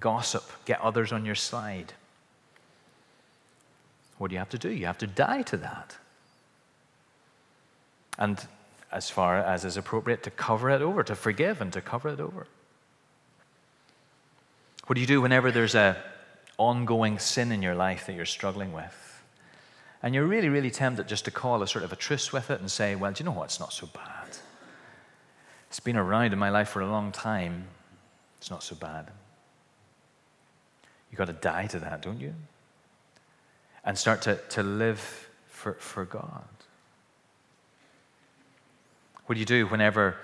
gossip, 0.00 0.44
get 0.64 0.80
others 0.80 1.12
on 1.12 1.24
your 1.24 1.34
side. 1.34 1.92
What 4.18 4.28
do 4.28 4.34
you 4.34 4.38
have 4.38 4.50
to 4.50 4.58
do? 4.58 4.70
You 4.70 4.86
have 4.86 4.98
to 4.98 5.06
die 5.06 5.42
to 5.42 5.56
that. 5.58 5.96
And 8.18 8.46
as 8.92 9.10
far 9.10 9.38
as 9.38 9.64
is 9.64 9.76
appropriate, 9.76 10.22
to 10.22 10.30
cover 10.30 10.70
it 10.70 10.80
over, 10.80 11.02
to 11.02 11.16
forgive 11.16 11.60
and 11.60 11.72
to 11.72 11.80
cover 11.80 12.08
it 12.08 12.20
over. 12.20 12.46
What 14.86 14.94
do 14.94 15.00
you 15.00 15.06
do 15.06 15.20
whenever 15.20 15.50
there's 15.50 15.74
a 15.74 15.96
ongoing 16.58 17.18
sin 17.18 17.50
in 17.50 17.60
your 17.60 17.74
life 17.74 18.06
that 18.06 18.14
you're 18.14 18.24
struggling 18.24 18.72
with? 18.72 19.22
And 20.02 20.14
you're 20.14 20.26
really, 20.26 20.48
really 20.48 20.70
tempted 20.70 21.08
just 21.08 21.24
to 21.24 21.30
call 21.30 21.62
a 21.62 21.66
sort 21.66 21.84
of 21.84 21.92
a 21.92 21.96
truce 21.96 22.32
with 22.32 22.50
it 22.50 22.60
and 22.60 22.70
say, 22.70 22.94
well, 22.94 23.10
do 23.10 23.24
you 23.24 23.24
know 23.24 23.36
what? 23.36 23.44
It's 23.44 23.58
not 23.58 23.72
so 23.72 23.86
bad. 23.86 24.28
It's 25.68 25.80
been 25.80 25.96
around 25.96 26.32
in 26.32 26.38
my 26.38 26.50
life 26.50 26.68
for 26.68 26.82
a 26.82 26.86
long 26.86 27.10
time. 27.10 27.64
It's 28.38 28.50
not 28.50 28.62
so 28.62 28.76
bad. 28.76 29.10
You've 31.14 31.18
got 31.18 31.26
to 31.26 31.32
die 31.32 31.68
to 31.68 31.78
that, 31.78 32.02
don't 32.02 32.20
you? 32.20 32.34
And 33.84 33.96
start 33.96 34.22
to, 34.22 34.34
to 34.48 34.64
live 34.64 35.28
for, 35.46 35.74
for 35.74 36.04
God. 36.04 36.42
What 39.26 39.34
do 39.34 39.38
you 39.38 39.46
do 39.46 39.68
whenever 39.68 40.16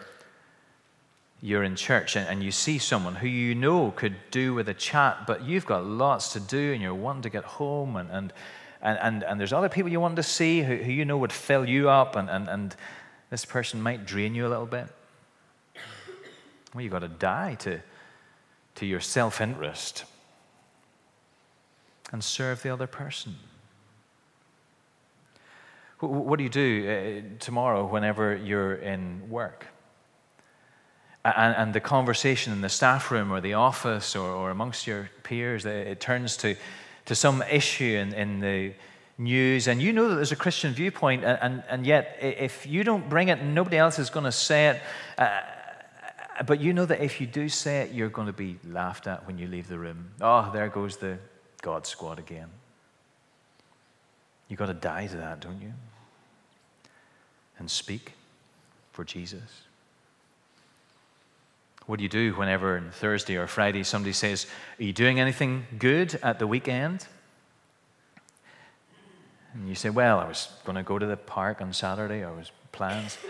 you're 1.41 1.63
in 1.63 1.77
church 1.77 2.17
and, 2.17 2.29
and 2.29 2.43
you 2.43 2.51
see 2.51 2.79
someone 2.79 3.15
who 3.15 3.29
you 3.29 3.55
know 3.55 3.93
could 3.93 4.17
do 4.33 4.53
with 4.53 4.69
a 4.69 4.75
chat, 4.75 5.29
but 5.29 5.45
you've 5.45 5.65
got 5.65 5.87
lots 5.87 6.33
to 6.33 6.41
do 6.41 6.73
and 6.73 6.83
you're 6.83 6.93
wanting 6.93 7.23
to 7.23 7.31
get 7.31 7.45
home 7.45 7.95
and, 7.95 8.11
and 8.11 8.33
and, 8.83 8.99
and, 9.01 9.23
and 9.23 9.39
there's 9.39 9.53
other 9.53 9.69
people 9.69 9.93
you 9.93 10.01
want 10.01 10.17
to 10.17 10.25
see 10.25 10.63
who, 10.63 10.75
who 10.75 10.91
you 10.91 11.05
know 11.05 11.19
would 11.19 11.33
fill 11.33 11.69
you 11.69 11.89
up, 11.89 12.17
and, 12.17 12.29
and, 12.29 12.49
and 12.49 12.75
this 13.29 13.45
person 13.45 13.81
might 13.81 14.07
drain 14.07 14.35
you 14.35 14.45
a 14.45 14.49
little 14.49 14.67
bit. 14.67 14.89
Well, 16.75 16.83
you've 16.83 16.91
got 16.91 17.01
to 17.01 17.09
die 17.09 17.55
to, 17.61 17.81
to 18.75 18.87
your 18.87 18.99
self 18.99 19.41
interest 19.41 20.05
and 22.13 22.23
serve 22.23 22.63
the 22.63 22.71
other 22.71 22.87
person. 22.87 23.37
What 26.01 26.39
do 26.39 26.45
you 26.45 26.51
do 26.51 27.25
uh, 27.37 27.39
tomorrow 27.39 27.87
whenever 27.87 28.35
you're 28.35 28.75
in 28.75 29.29
work? 29.29 29.67
And, 31.23 31.55
and, 31.55 31.75
the 31.75 31.81
conversation 31.81 32.55
in 32.55 32.63
the 32.63 32.71
staff 32.71 33.11
room 33.11 33.31
or 33.31 33.43
the 33.43 33.53
office 33.53 34.17
or, 34.17 34.31
or 34.31 34.51
amongst 34.51 34.87
your 34.87 35.11
peers, 35.23 35.67
it 35.67 36.01
turns 36.01 36.39
to 36.39 36.57
to 37.11 37.15
some 37.17 37.43
issue 37.43 37.99
in, 37.99 38.15
in 38.15 38.39
the 38.39 38.73
news, 39.19 39.67
and 39.67 39.83
you 39.83 39.93
know 39.93 40.09
that 40.09 40.15
there's 40.15 40.31
a 40.31 40.37
Christian 40.37 40.73
viewpoint, 40.73 41.25
and, 41.25 41.63
and, 41.69 41.85
yet 41.85 42.17
if 42.21 42.67
you 42.67 42.85
don't 42.85 43.09
bring 43.09 43.29
it, 43.29 43.43
nobody 43.43 43.77
else 43.77 43.99
is 43.99 44.11
going 44.11 44.25
to 44.25 44.33
say 44.33 44.69
it. 44.69 44.81
Uh, 45.19 45.41
but 46.47 46.61
you 46.61 46.73
know 46.73 46.87
that 46.87 47.01
if 47.01 47.21
you 47.21 47.27
do 47.27 47.49
say 47.49 47.81
it, 47.81 47.93
you're 47.93 48.09
going 48.09 48.29
to 48.29 48.33
be 48.33 48.59
laughed 48.65 49.07
at 49.07 49.27
when 49.27 49.39
you 49.39 49.47
leave 49.47 49.69
the 49.69 49.77
room. 49.77 50.13
Oh, 50.21 50.51
there 50.53 50.69
goes 50.69 50.97
the 50.97 51.19
God 51.63 51.87
squad 51.87 52.19
again. 52.19 52.49
You've 54.49 54.59
got 54.59 54.67
to 54.67 54.75
die 54.75 55.07
to 55.07 55.17
that, 55.17 55.41
don't 55.41 55.61
you? 55.61 55.73
And 57.59 57.71
speak 57.71 58.15
for 58.93 59.05
Jesus. 59.05 59.63
What 61.87 61.97
do 61.97 62.03
you 62.03 62.09
do 62.09 62.33
whenever 62.35 62.77
on 62.77 62.91
Thursday 62.91 63.37
or 63.37 63.47
Friday 63.47 63.83
somebody 63.83 64.13
says, 64.13 64.47
Are 64.79 64.85
you 64.85 64.93
doing 64.93 65.19
anything 65.19 65.67
good 65.79 66.19
at 66.23 66.39
the 66.39 66.47
weekend? 66.47 67.07
And 69.55 69.69
you 69.69 69.75
say, 69.75 69.91
Well, 69.91 70.19
I 70.19 70.27
was 70.27 70.49
going 70.65 70.77
to 70.77 70.83
go 70.83 70.99
to 70.99 71.07
the 71.07 71.17
park 71.17 71.61
on 71.61 71.73
Saturday, 71.73 72.25
I 72.25 72.31
was 72.31 72.51
plans. 72.73 73.19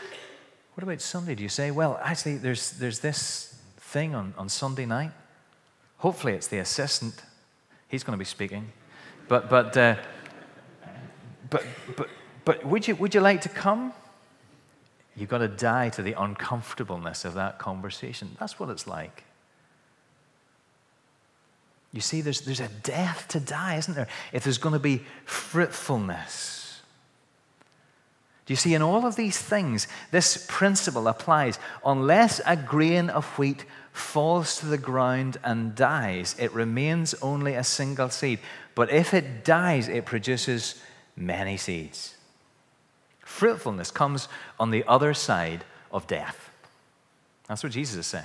What 0.74 0.84
about 0.84 1.00
Sunday? 1.00 1.34
Do 1.34 1.42
you 1.42 1.48
say, 1.48 1.70
Well, 1.70 1.98
actually, 2.02 2.36
there's, 2.36 2.70
there's 2.72 3.00
this 3.00 3.58
thing 3.78 4.14
on, 4.14 4.32
on 4.38 4.48
Sunday 4.48 4.86
night? 4.86 5.10
Hopefully, 5.98 6.34
it's 6.34 6.46
the 6.46 6.58
assistant. 6.58 7.22
He's 7.90 8.04
going 8.04 8.16
to 8.16 8.18
be 8.18 8.24
speaking. 8.24 8.72
But, 9.28 9.50
but, 9.50 9.76
uh, 9.76 9.96
but, 11.50 11.64
but, 11.96 12.08
but 12.44 12.64
would, 12.64 12.88
you, 12.88 12.94
would 12.96 13.14
you 13.14 13.20
like 13.20 13.42
to 13.42 13.48
come? 13.48 13.92
You've 15.16 15.28
got 15.28 15.38
to 15.38 15.48
die 15.48 15.90
to 15.90 16.02
the 16.02 16.12
uncomfortableness 16.12 17.24
of 17.24 17.34
that 17.34 17.58
conversation. 17.58 18.36
That's 18.38 18.58
what 18.58 18.70
it's 18.70 18.86
like. 18.86 19.24
You 21.92 22.00
see, 22.00 22.20
there's, 22.20 22.42
there's 22.42 22.60
a 22.60 22.68
death 22.68 23.26
to 23.28 23.40
die, 23.40 23.76
isn't 23.76 23.94
there? 23.94 24.06
If 24.32 24.44
there's 24.44 24.58
going 24.58 24.74
to 24.74 24.78
be 24.78 25.02
fruitfulness. 25.24 26.80
Do 28.46 28.52
you 28.52 28.56
see, 28.56 28.74
in 28.74 28.82
all 28.82 29.04
of 29.04 29.16
these 29.16 29.38
things, 29.38 29.88
this 30.10 30.46
principle 30.48 31.08
applies. 31.08 31.58
Unless 31.84 32.40
a 32.46 32.56
grain 32.56 33.10
of 33.10 33.26
wheat 33.38 33.64
falls 33.92 34.58
to 34.58 34.66
the 34.66 34.78
ground 34.78 35.38
and 35.44 35.74
dies, 35.74 36.36
it 36.38 36.52
remains 36.52 37.14
only 37.22 37.54
a 37.54 37.64
single 37.64 38.08
seed. 38.08 38.38
But 38.74 38.90
if 38.90 39.14
it 39.14 39.44
dies, 39.44 39.88
it 39.88 40.04
produces 40.04 40.80
many 41.16 41.56
seeds. 41.56 42.16
Fruitfulness 43.24 43.90
comes 43.90 44.28
on 44.58 44.70
the 44.70 44.84
other 44.86 45.14
side 45.14 45.64
of 45.92 46.06
death. 46.06 46.50
That's 47.48 47.62
what 47.62 47.72
Jesus 47.72 47.96
is 47.96 48.06
saying. 48.06 48.24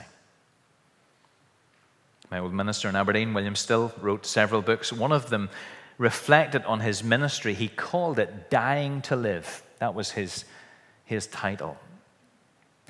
My 2.32 2.40
old 2.40 2.54
minister 2.54 2.90
in 2.90 2.96
Aberdeen, 2.96 3.34
William 3.34 3.56
Still, 3.56 3.94
wrote 4.02 4.26
several 4.26 4.62
books. 4.62 4.92
One 4.92 5.12
of 5.12 5.30
them 5.30 5.50
reflected 5.98 6.64
on 6.66 6.80
his 6.80 7.04
ministry. 7.04 7.54
He 7.54 7.68
called 7.68 8.20
it 8.20 8.50
Dying 8.50 9.02
to 9.04 9.16
Live. 9.16 9.64
That 9.80 9.94
was 9.94 10.12
his, 10.12 10.46
his 11.06 11.28
title. 11.28 11.78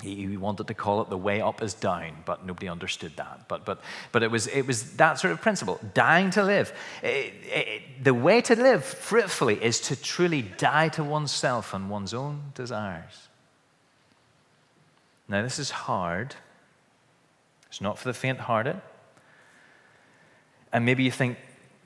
He 0.02 0.36
wanted 0.36 0.66
to 0.66 0.74
call 0.74 1.00
it 1.00 1.08
the 1.08 1.16
way 1.16 1.40
up 1.40 1.62
is 1.62 1.72
down, 1.72 2.18
but 2.26 2.44
nobody 2.44 2.68
understood 2.68 3.16
that. 3.16 3.48
But, 3.48 3.64
but, 3.64 3.80
but 4.12 4.22
it, 4.22 4.30
was, 4.30 4.46
it 4.46 4.66
was 4.66 4.96
that 4.96 5.18
sort 5.18 5.32
of 5.32 5.40
principle 5.40 5.80
dying 5.94 6.30
to 6.32 6.44
live. 6.44 6.72
It, 7.02 7.32
it, 7.44 7.82
the 8.04 8.12
way 8.12 8.42
to 8.42 8.54
live 8.54 8.84
fruitfully 8.84 9.62
is 9.62 9.80
to 9.82 9.96
truly 9.96 10.42
die 10.42 10.88
to 10.90 11.02
oneself 11.02 11.72
and 11.72 11.88
one's 11.88 12.12
own 12.12 12.52
desires. 12.54 13.28
Now, 15.28 15.42
this 15.42 15.58
is 15.58 15.70
hard. 15.70 16.34
It's 17.68 17.80
not 17.80 17.98
for 17.98 18.08
the 18.08 18.14
faint 18.14 18.38
hearted. 18.38 18.80
And 20.74 20.84
maybe 20.84 21.04
you 21.04 21.10
think 21.10 21.38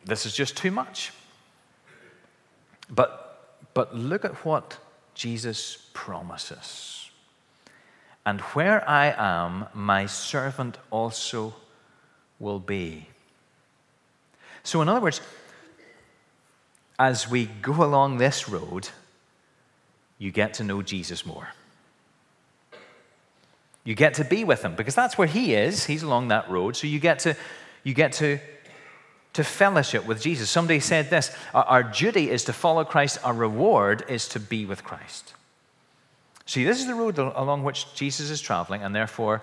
this 0.05 0.27
is 0.27 0.35
just 0.35 0.57
too 0.57 0.73
much. 0.73 1.13
But, 2.91 3.63
but 3.73 3.95
look 3.95 4.25
at 4.25 4.45
what 4.45 4.79
Jesus 5.15 5.89
promises. 5.93 7.00
And 8.25 8.41
where 8.41 8.89
I 8.89 9.15
am, 9.17 9.67
my 9.75 10.07
servant 10.07 10.79
also 10.91 11.55
will 12.39 12.59
be. 12.59 13.07
So, 14.63 14.83
in 14.83 14.89
other 14.89 15.01
words, 15.01 15.21
as 16.99 17.29
we 17.29 17.47
go 17.47 17.83
along 17.83 18.19
this 18.19 18.49
road, 18.49 18.91
you 20.19 20.31
get 20.31 20.55
to 20.55 20.65
know 20.65 20.83
Jesus 20.83 21.25
more. 21.25 21.49
You 23.85 23.95
get 23.95 24.15
to 24.15 24.25
be 24.25 24.45
with 24.45 24.63
him 24.63 24.75
because 24.75 24.95
that's 24.95 25.17
where 25.17 25.27
he 25.27 25.55
is. 25.55 25.87
He's 25.87 26.03
along 26.03 26.29
that 26.29 26.51
road. 26.51 26.77
So 26.77 26.87
you 26.87 27.01
get 27.01 27.21
to, 27.21 27.35
you 27.83 27.95
get 27.95 28.13
to, 28.15 28.39
to 29.33 29.43
fellowship 29.43 30.07
with 30.07 30.21
Jesus. 30.21 30.51
Somebody 30.51 30.81
said 30.81 31.09
this 31.09 31.35
our 31.55 31.83
duty 31.83 32.31
is 32.31 32.45
to 32.45 32.53
follow 32.53 32.85
Christ, 32.85 33.19
our 33.25 33.33
reward 33.33 34.05
is 34.09 34.29
to 34.29 34.41
be 34.41 34.67
with 34.67 34.85
Christ. 34.85 35.33
See, 36.51 36.65
this 36.65 36.81
is 36.81 36.89
the 36.89 36.97
road 36.97 37.17
along 37.17 37.63
which 37.63 37.95
Jesus 37.95 38.29
is 38.29 38.41
traveling, 38.41 38.83
and 38.83 38.93
therefore, 38.93 39.41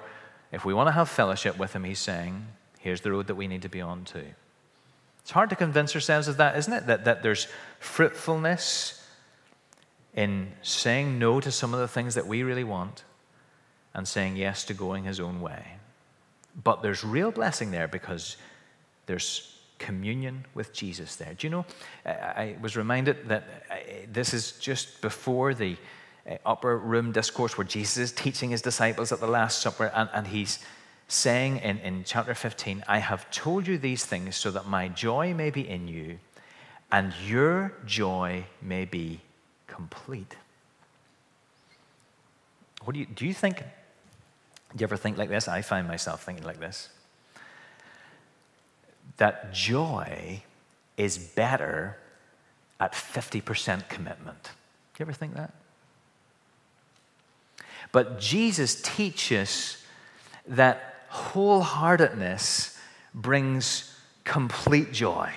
if 0.51 0.65
we 0.65 0.73
want 0.73 0.87
to 0.87 0.91
have 0.91 1.07
fellowship 1.07 1.57
with 1.57 1.71
him, 1.71 1.85
he's 1.85 1.99
saying, 1.99 2.45
here's 2.79 2.99
the 2.99 3.13
road 3.13 3.27
that 3.27 3.35
we 3.35 3.47
need 3.47 3.61
to 3.61 3.69
be 3.69 3.79
on 3.79 4.03
too. 4.03 4.25
It's 5.21 5.31
hard 5.31 5.49
to 5.51 5.55
convince 5.55 5.95
ourselves 5.95 6.27
of 6.27 6.35
that, 6.35 6.57
isn't 6.57 6.73
it? 6.73 6.87
That, 6.87 7.05
that 7.05 7.23
there's 7.23 7.47
fruitfulness 7.79 9.07
in 10.15 10.51
saying 10.61 11.17
no 11.17 11.39
to 11.39 11.49
some 11.49 11.73
of 11.73 11.79
the 11.79 11.87
things 11.87 12.13
that 12.15 12.27
we 12.27 12.43
really 12.43 12.65
want 12.65 13.05
and 13.93 14.05
saying 14.05 14.35
yes 14.35 14.65
to 14.65 14.73
going 14.73 15.05
his 15.05 15.21
own 15.21 15.39
way. 15.39 15.77
But 16.61 16.81
there's 16.81 17.05
real 17.05 17.31
blessing 17.31 17.71
there 17.71 17.87
because 17.87 18.35
there's 19.05 19.57
communion 19.79 20.43
with 20.53 20.73
Jesus 20.73 21.15
there. 21.15 21.35
Do 21.35 21.47
you 21.47 21.51
know, 21.51 21.65
I 22.05 22.57
was 22.61 22.75
reminded 22.75 23.29
that 23.29 23.45
this 24.11 24.33
is 24.33 24.51
just 24.59 24.99
before 24.99 25.53
the 25.53 25.71
uh, 25.73 25.75
upper 26.45 26.77
room 26.77 27.11
discourse 27.11 27.57
where 27.57 27.65
Jesus 27.65 27.97
is 27.97 28.11
teaching 28.11 28.49
his 28.49 28.61
disciples 28.61 29.11
at 29.11 29.19
the 29.19 29.27
Last 29.27 29.61
Supper, 29.61 29.91
and, 29.95 30.09
and 30.13 30.27
he's 30.27 30.59
saying 31.07 31.57
in, 31.57 31.77
in 31.79 32.03
chapter 32.03 32.33
15, 32.33 32.83
I 32.87 32.99
have 32.99 33.29
told 33.31 33.67
you 33.67 33.77
these 33.77 34.05
things 34.05 34.35
so 34.35 34.51
that 34.51 34.67
my 34.67 34.89
joy 34.89 35.33
may 35.33 35.49
be 35.49 35.67
in 35.67 35.87
you 35.87 36.19
and 36.91 37.13
your 37.25 37.73
joy 37.85 38.45
may 38.61 38.85
be 38.85 39.21
complete. 39.67 40.35
What 42.83 42.93
do 42.93 42.99
you, 42.99 43.05
do 43.05 43.25
you 43.25 43.33
think? 43.33 43.57
Do 43.57 43.63
you 44.79 44.83
ever 44.83 44.97
think 44.97 45.17
like 45.17 45.29
this? 45.29 45.47
I 45.47 45.61
find 45.61 45.87
myself 45.87 46.23
thinking 46.23 46.45
like 46.45 46.59
this. 46.59 46.89
That 49.17 49.53
joy 49.53 50.43
is 50.97 51.17
better 51.17 51.97
at 52.79 52.93
50% 52.93 53.89
commitment. 53.89 54.43
Do 54.43 54.49
you 54.99 55.03
ever 55.03 55.13
think 55.13 55.35
that? 55.35 55.53
But 57.91 58.19
Jesus 58.19 58.81
teaches 58.81 59.83
that 60.47 61.09
wholeheartedness 61.11 62.77
brings 63.13 63.93
complete 64.23 64.91
joy. 64.91 65.31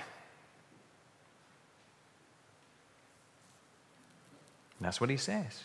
that's 4.80 5.00
what 5.00 5.10
he 5.10 5.18
says. 5.18 5.62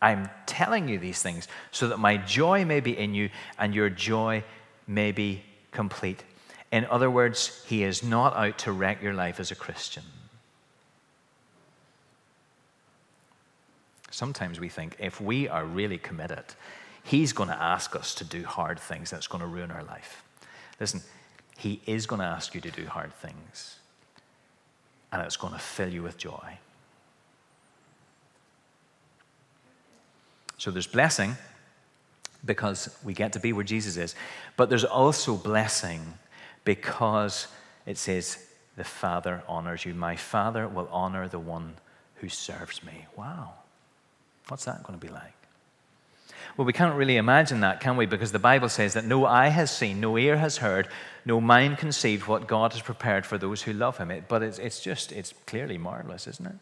I'm 0.00 0.30
telling 0.46 0.88
you 0.88 0.98
these 0.98 1.20
things 1.20 1.48
so 1.70 1.88
that 1.88 1.98
my 1.98 2.16
joy 2.16 2.64
may 2.64 2.80
be 2.80 2.96
in 2.96 3.14
you 3.14 3.30
and 3.58 3.74
your 3.74 3.90
joy 3.90 4.44
may 4.86 5.12
be 5.12 5.42
complete. 5.72 6.22
In 6.70 6.84
other 6.86 7.10
words, 7.10 7.64
he 7.66 7.82
is 7.82 8.02
not 8.02 8.36
out 8.36 8.58
to 8.58 8.72
wreck 8.72 9.02
your 9.02 9.14
life 9.14 9.40
as 9.40 9.50
a 9.50 9.56
Christian. 9.56 10.04
Sometimes 14.14 14.60
we 14.60 14.68
think 14.68 14.94
if 15.00 15.20
we 15.20 15.48
are 15.48 15.64
really 15.64 15.98
committed, 15.98 16.44
He's 17.02 17.32
going 17.32 17.48
to 17.48 17.60
ask 17.60 17.96
us 17.96 18.14
to 18.14 18.24
do 18.24 18.44
hard 18.44 18.78
things 18.78 19.10
that's 19.10 19.26
going 19.26 19.40
to 19.40 19.46
ruin 19.48 19.72
our 19.72 19.82
life. 19.82 20.22
Listen, 20.78 21.02
He 21.58 21.80
is 21.84 22.06
going 22.06 22.20
to 22.20 22.24
ask 22.24 22.54
you 22.54 22.60
to 22.60 22.70
do 22.70 22.86
hard 22.86 23.12
things, 23.14 23.80
and 25.10 25.20
it's 25.20 25.36
going 25.36 25.52
to 25.52 25.58
fill 25.58 25.88
you 25.88 26.04
with 26.04 26.16
joy. 26.16 26.58
So 30.58 30.70
there's 30.70 30.86
blessing 30.86 31.34
because 32.44 32.96
we 33.02 33.14
get 33.14 33.32
to 33.32 33.40
be 33.40 33.52
where 33.52 33.64
Jesus 33.64 33.96
is, 33.96 34.14
but 34.56 34.68
there's 34.68 34.84
also 34.84 35.34
blessing 35.34 36.14
because 36.64 37.48
it 37.84 37.98
says, 37.98 38.46
The 38.76 38.84
Father 38.84 39.42
honors 39.48 39.84
you. 39.84 39.92
My 39.92 40.14
Father 40.14 40.68
will 40.68 40.88
honor 40.92 41.26
the 41.26 41.40
one 41.40 41.74
who 42.20 42.28
serves 42.28 42.84
me. 42.84 43.06
Wow. 43.16 43.54
What's 44.48 44.64
that 44.66 44.82
going 44.82 44.98
to 44.98 45.04
be 45.04 45.12
like? 45.12 45.32
Well, 46.56 46.66
we 46.66 46.72
can't 46.72 46.94
really 46.94 47.16
imagine 47.16 47.60
that, 47.60 47.80
can 47.80 47.96
we? 47.96 48.06
Because 48.06 48.30
the 48.30 48.38
Bible 48.38 48.68
says 48.68 48.94
that 48.94 49.04
no 49.04 49.26
eye 49.26 49.48
has 49.48 49.76
seen, 49.76 50.00
no 50.00 50.16
ear 50.16 50.36
has 50.36 50.58
heard, 50.58 50.88
no 51.24 51.40
mind 51.40 51.78
conceived 51.78 52.28
what 52.28 52.46
God 52.46 52.72
has 52.72 52.82
prepared 52.82 53.26
for 53.26 53.38
those 53.38 53.62
who 53.62 53.72
love 53.72 53.98
Him. 53.98 54.10
It, 54.10 54.28
but 54.28 54.42
it's, 54.42 54.58
it's 54.58 54.80
just, 54.80 55.10
it's 55.10 55.34
clearly 55.46 55.78
marvelous, 55.78 56.28
isn't 56.28 56.46
it? 56.46 56.56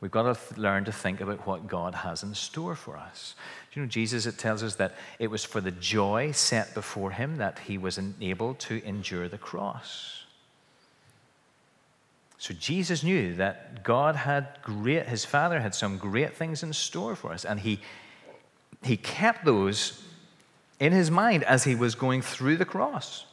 We've 0.00 0.10
got 0.10 0.22
to 0.22 0.34
th- 0.34 0.58
learn 0.58 0.84
to 0.86 0.92
think 0.92 1.20
about 1.20 1.46
what 1.46 1.68
God 1.68 1.94
has 1.94 2.24
in 2.24 2.34
store 2.34 2.74
for 2.74 2.96
us. 2.96 3.36
Do 3.70 3.78
you 3.78 3.86
know, 3.86 3.88
Jesus, 3.88 4.26
it 4.26 4.38
tells 4.38 4.64
us 4.64 4.74
that 4.76 4.96
it 5.20 5.28
was 5.28 5.44
for 5.44 5.60
the 5.60 5.70
joy 5.70 6.32
set 6.32 6.74
before 6.74 7.12
Him 7.12 7.36
that 7.36 7.60
He 7.60 7.78
was 7.78 8.00
able 8.20 8.54
to 8.54 8.84
endure 8.84 9.28
the 9.28 9.38
cross. 9.38 10.21
So 12.42 12.52
Jesus 12.54 13.04
knew 13.04 13.36
that 13.36 13.84
God 13.84 14.16
had 14.16 14.48
great, 14.62 15.06
his 15.06 15.24
Father 15.24 15.60
had 15.60 15.76
some 15.76 15.96
great 15.96 16.34
things 16.34 16.64
in 16.64 16.72
store 16.72 17.14
for 17.14 17.32
us, 17.32 17.44
and 17.44 17.60
he, 17.60 17.78
he 18.82 18.96
kept 18.96 19.44
those 19.44 20.02
in 20.80 20.90
his 20.90 21.08
mind 21.08 21.44
as 21.44 21.62
he 21.62 21.76
was 21.76 21.94
going 21.94 22.20
through 22.20 22.56
the 22.56 22.64
cross. 22.64 23.26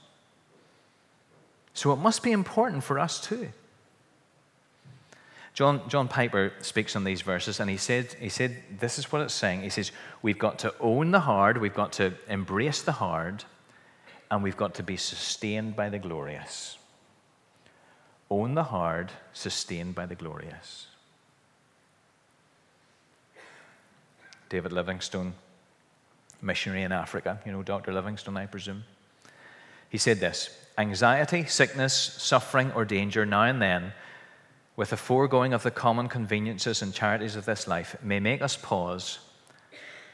So 1.73 1.91
it 1.91 1.95
must 1.95 2.21
be 2.21 2.31
important 2.31 2.83
for 2.83 2.99
us 2.99 3.19
too. 3.19 3.49
John, 5.55 5.89
John 5.89 6.07
Piper 6.07 6.53
speaks 6.61 6.95
on 6.95 7.03
these 7.03 7.23
verses, 7.23 7.59
and 7.59 7.67
he 7.67 7.77
said, 7.77 8.13
he 8.19 8.29
said, 8.29 8.57
This 8.79 8.99
is 8.99 9.11
what 9.11 9.23
it's 9.23 9.33
saying. 9.33 9.63
He 9.63 9.69
says, 9.69 9.91
We've 10.21 10.37
got 10.37 10.59
to 10.59 10.75
own 10.79 11.09
the 11.09 11.21
hard, 11.21 11.57
we've 11.57 11.73
got 11.73 11.93
to 11.93 12.13
embrace 12.27 12.83
the 12.83 12.91
hard, 12.91 13.43
and 14.29 14.43
we've 14.43 14.55
got 14.55 14.75
to 14.75 14.83
be 14.83 14.97
sustained 14.97 15.75
by 15.75 15.89
the 15.89 15.97
glorious. 15.97 16.78
Own 18.31 18.53
the 18.55 18.63
hard, 18.63 19.11
sustained 19.33 19.95
by 19.95 20.05
the 20.05 20.15
glorious. 20.15 20.87
David 24.49 24.71
Livingstone, 24.71 25.33
missionary 26.41 26.83
in 26.83 26.91
Africa, 26.91 27.39
you 27.45 27.51
know 27.51 27.63
Dr. 27.63 27.93
Livingstone, 27.93 28.37
I 28.37 28.45
presume. 28.45 28.83
He 29.89 29.97
said 29.97 30.19
this 30.19 30.55
anxiety, 30.77 31.45
sickness, 31.45 31.93
suffering, 31.93 32.71
or 32.71 32.85
danger 32.85 33.25
now 33.25 33.43
and 33.43 33.61
then 33.61 33.93
with 34.79 34.91
the 34.91 34.97
foregoing 34.97 35.51
of 35.51 35.61
the 35.61 35.71
common 35.71 36.07
conveniences 36.07 36.81
and 36.81 36.93
charities 36.93 37.35
of 37.35 37.43
this 37.43 37.67
life 37.67 37.97
may 38.01 38.17
make 38.17 38.41
us 38.41 38.55
pause 38.55 39.19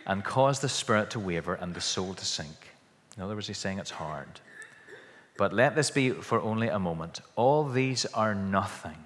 and 0.07 0.23
cause 0.23 0.59
the 0.59 0.69
spirit 0.69 1.11
to 1.11 1.19
waver 1.19 1.53
and 1.53 1.75
the 1.75 1.81
soul 1.81 2.15
to 2.15 2.25
sink. 2.25 2.73
In 3.15 3.21
other 3.21 3.35
words, 3.35 3.45
he's 3.45 3.59
saying 3.59 3.77
it's 3.77 3.91
hard. 3.91 4.39
But 5.37 5.53
let 5.53 5.75
this 5.75 5.91
be 5.91 6.11
for 6.11 6.39
only 6.39 6.69
a 6.69 6.79
moment. 6.79 7.21
All 7.35 7.65
these 7.65 8.05
are 8.07 8.33
nothing 8.33 8.97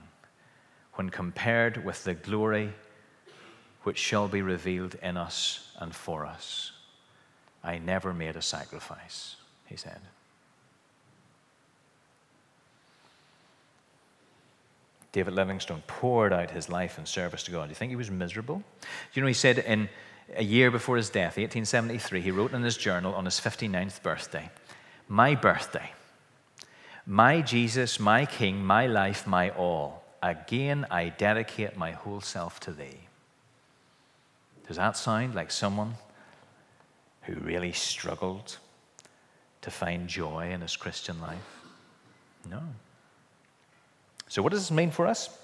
when 0.94 1.10
compared 1.10 1.84
with 1.84 2.04
the 2.04 2.14
glory 2.14 2.74
which 3.84 3.98
shall 3.98 4.28
be 4.28 4.42
revealed 4.42 4.96
in 5.02 5.18
us 5.18 5.72
and 5.80 5.96
for 5.96 6.26
us. 6.26 6.72
I 7.64 7.78
never 7.80 8.14
made 8.14 8.36
a 8.36 8.42
sacrifice, 8.42 9.36
he 9.66 9.76
said. 9.76 10.00
David 15.12 15.34
Livingstone 15.34 15.82
poured 15.88 16.32
out 16.32 16.52
his 16.52 16.70
life 16.70 17.00
in 17.00 17.06
service 17.06 17.44
to 17.44 17.52
God. 17.52 17.64
Do 17.64 17.70
you 17.70 17.76
think 17.76 17.90
he 17.90 17.96
was 17.96 18.12
miserable? 18.12 18.64
You 19.14 19.22
know, 19.22 19.28
he 19.28 19.34
said 19.34 19.58
in 19.58 19.90
a 20.36 20.44
year 20.44 20.70
before 20.70 20.98
his 20.98 21.10
death, 21.10 21.38
1873, 21.38 22.22
he 22.22 22.30
wrote 22.30 22.54
in 22.54 22.62
his 22.62 22.78
journal 22.78 23.16
on 23.16 23.26
his 23.26 23.40
59th 23.40 24.04
birthday, 24.04 24.52
My 25.08 25.34
birthday, 25.34 25.92
my 27.10 27.42
Jesus, 27.42 28.00
my 28.00 28.24
King, 28.24 28.64
my 28.64 28.86
life, 28.86 29.26
my 29.26 29.50
all. 29.50 30.04
Again, 30.22 30.86
I 30.92 31.10
dedicate 31.10 31.76
my 31.76 31.90
whole 31.90 32.22
self 32.22 32.60
to 32.60 32.72
thee. 32.72 33.00
Does 34.68 34.78
that 34.78 34.96
sound 34.96 35.34
like 35.34 35.50
someone 35.50 35.96
who 37.24 37.34
really 37.34 37.72
struggled 37.72 38.58
to 39.62 39.72
find 39.72 40.08
joy 40.08 40.52
in 40.52 40.62
his 40.62 40.76
Christian 40.76 41.20
life? 41.20 41.64
No. 42.48 42.62
So, 44.28 44.44
what 44.44 44.52
does 44.52 44.62
this 44.62 44.72
mean 44.72 44.92
for 44.92 45.08
us? 45.08 45.36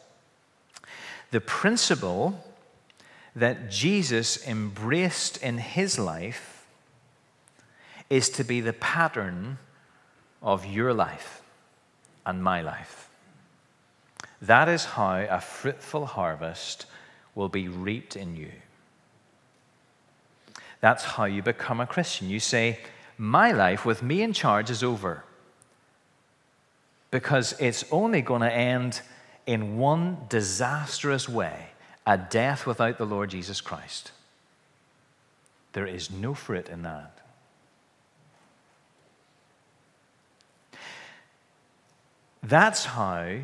The 1.32 1.42
principle 1.42 2.46
that 3.36 3.72
Jesus 3.72 4.48
embraced 4.48 5.38
in 5.38 5.58
his 5.58 5.98
life 5.98 6.68
is 8.08 8.30
to 8.30 8.44
be 8.44 8.62
the 8.62 8.74
pattern 8.74 9.58
of 10.44 10.68
your 10.68 10.94
life 10.94 11.42
and 12.26 12.44
my 12.44 12.62
life. 12.62 13.10
That 14.42 14.70
is 14.70 14.86
how 14.86 15.26
a 15.30 15.40
fruitful 15.40 16.06
harvest 16.06 16.86
will 17.34 17.50
be 17.50 17.68
reaped 17.68 18.16
in 18.16 18.36
you. 18.36 18.52
That's 20.82 21.04
how 21.04 21.26
you 21.26 21.42
become 21.42 21.80
a 21.80 21.88
Christian. 21.88 22.30
You 22.30 22.40
say, 22.40 22.80
My 23.18 23.52
life 23.52 23.86
with 23.86 24.04
me 24.04 24.22
in 24.22 24.34
charge 24.34 24.70
is 24.70 24.84
over 24.84 25.24
because 27.12 27.56
it's 27.60 27.86
only 27.92 28.22
going 28.22 28.42
to 28.42 28.54
end 28.54 29.02
in 29.46 29.78
one 29.78 30.18
disastrous 30.30 31.30
way 31.30 31.68
a 32.06 32.18
death 32.18 32.68
without 32.68 32.98
the 32.98 33.06
Lord 33.06 33.30
Jesus 33.30 33.62
Christ. 33.62 34.12
There 35.74 35.88
is 35.88 36.12
no 36.12 36.34
fruit 36.34 36.70
in 36.70 36.84
that. 36.84 37.15
That's 42.46 42.86
how 42.86 43.40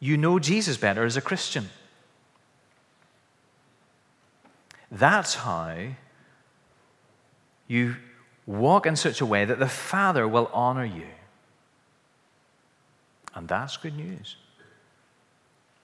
you 0.00 0.16
know 0.16 0.38
Jesus 0.38 0.78
better 0.78 1.04
as 1.04 1.18
a 1.18 1.20
Christian. 1.20 1.68
That's 4.90 5.34
how 5.34 5.76
you 7.66 7.96
walk 8.46 8.86
in 8.86 8.96
such 8.96 9.20
a 9.20 9.26
way 9.26 9.44
that 9.44 9.58
the 9.58 9.68
Father 9.68 10.26
will 10.26 10.50
honor 10.54 10.84
you. 10.86 11.08
And 13.34 13.46
that's 13.46 13.76
good 13.76 13.94
news. 13.94 14.36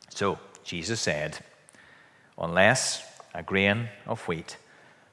So, 0.09 0.39
Jesus 0.65 1.01
said, 1.01 1.41
Unless 2.39 3.05
a 3.35 3.43
grain 3.43 3.91
of 4.07 4.27
wheat 4.27 4.57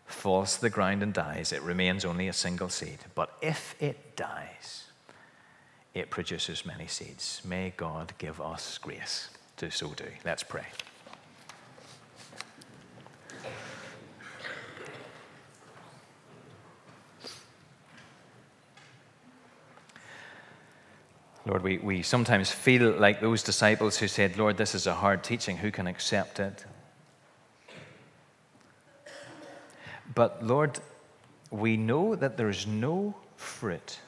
falls 0.06 0.56
to 0.56 0.62
the 0.62 0.70
ground 0.70 1.04
and 1.04 1.14
dies, 1.14 1.52
it 1.52 1.62
remains 1.64 2.06
only 2.06 2.30
a 2.30 2.34
single 2.34 2.70
seed. 2.70 3.00
But 3.14 3.38
if 3.42 3.76
it 3.82 4.16
dies, 4.16 4.81
it 5.94 6.10
produces 6.10 6.66
many 6.66 6.88
seeds. 6.88 7.42
May 7.44 7.74
God 7.76 8.14
give 8.18 8.40
us 8.40 8.78
grace 8.78 9.30
to 9.58 9.70
so 9.70 9.90
do. 9.90 10.06
Let's 10.24 10.44
pray. 10.44 10.66
Lord, 21.46 21.64
we, 21.64 21.80
we 21.80 22.02
sometimes 22.04 22.52
feel 22.52 22.92
like 22.92 23.20
those 23.20 23.44
disciples 23.44 23.98
who 23.98 24.08
said, 24.08 24.38
Lord, 24.38 24.58
this 24.58 24.76
is 24.76 24.88
a 24.88 24.94
hard 24.94 25.24
teaching. 25.24 25.58
Who 25.58 25.72
can 25.72 25.88
accept 25.88 26.40
it? 26.40 26.66
But 30.14 30.46
Lord, 30.46 30.80
we 31.50 31.78
know 31.78 32.16
that 32.16 32.38
there 32.38 32.50
is 32.50 32.68
no 32.68 33.16
fruit 33.36 34.00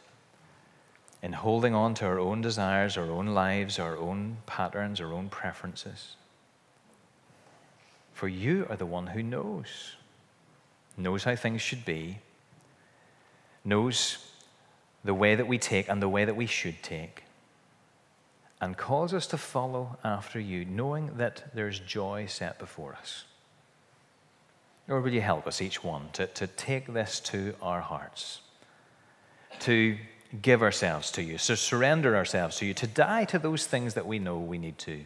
in 1.24 1.32
holding 1.32 1.74
on 1.74 1.94
to 1.94 2.06
our 2.06 2.20
own 2.20 2.42
desires, 2.42 2.98
our 2.98 3.10
own 3.10 3.28
lives, 3.28 3.80
our 3.80 3.98
own 3.98 4.38
patterns, 4.46 5.00
our 5.00 5.14
own 5.14 5.30
preferences. 5.30 6.18
For 8.14 8.28
you 8.28 8.68
are 8.70 8.76
the 8.76 8.86
one 8.86 9.08
who 9.08 9.24
knows, 9.24 9.96
knows 10.98 11.24
how 11.24 11.38
things 11.38 11.62
should 11.62 11.86
be, 11.86 12.20
knows 13.64 14.18
the 15.06 15.14
way 15.14 15.34
that 15.36 15.48
we 15.48 15.58
take 15.58 15.88
and 15.88 16.02
the 16.02 16.10
way 16.10 16.26
that 16.26 16.36
we 16.36 16.46
should 16.46 16.84
take, 16.84 17.24
and 18.60 18.76
calls 18.78 19.14
us 19.14 19.26
to 19.28 19.38
follow 19.38 19.98
after 20.04 20.42
you, 20.42 20.66
knowing 20.66 21.18
that 21.18 21.56
there's 21.56 21.80
joy 21.80 22.26
set 22.28 22.60
before 22.60 22.96
us. 22.96 23.24
Lord, 24.90 25.06
will 25.06 25.14
you 25.14 25.22
help 25.22 25.48
us, 25.48 25.62
each 25.62 25.86
one, 25.86 26.10
to, 26.14 26.28
to 26.28 26.48
take 26.48 26.94
this 26.94 27.22
to 27.22 27.56
our 27.62 27.80
hearts, 27.80 28.42
to 29.62 29.98
give 30.42 30.62
ourselves 30.62 31.12
to 31.12 31.24
you, 31.24 31.38
to 31.38 31.56
surrender 31.56 32.16
ourselves 32.16 32.58
to 32.58 32.66
you, 32.66 32.74
to 32.74 32.88
die 32.88 33.26
to 33.26 33.40
those 33.40 33.66
things 33.66 33.94
that 33.94 34.08
we 34.08 34.20
know 34.20 34.38
we 34.38 34.58
need 34.58 34.78
to, 34.80 35.02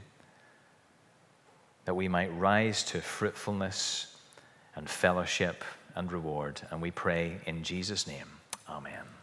that 1.86 1.96
we 1.96 2.08
might 2.08 2.34
rise 2.38 2.84
to 2.84 3.02
fruitfulness 3.02 4.16
and 4.76 4.90
fellowship 4.90 5.63
and 5.96 6.12
reward. 6.12 6.62
And 6.72 6.82
we 6.82 6.92
pray 6.92 7.38
in 7.46 7.63
Jesus' 7.63 8.08
name. 8.08 8.28
Amen. 8.70 9.17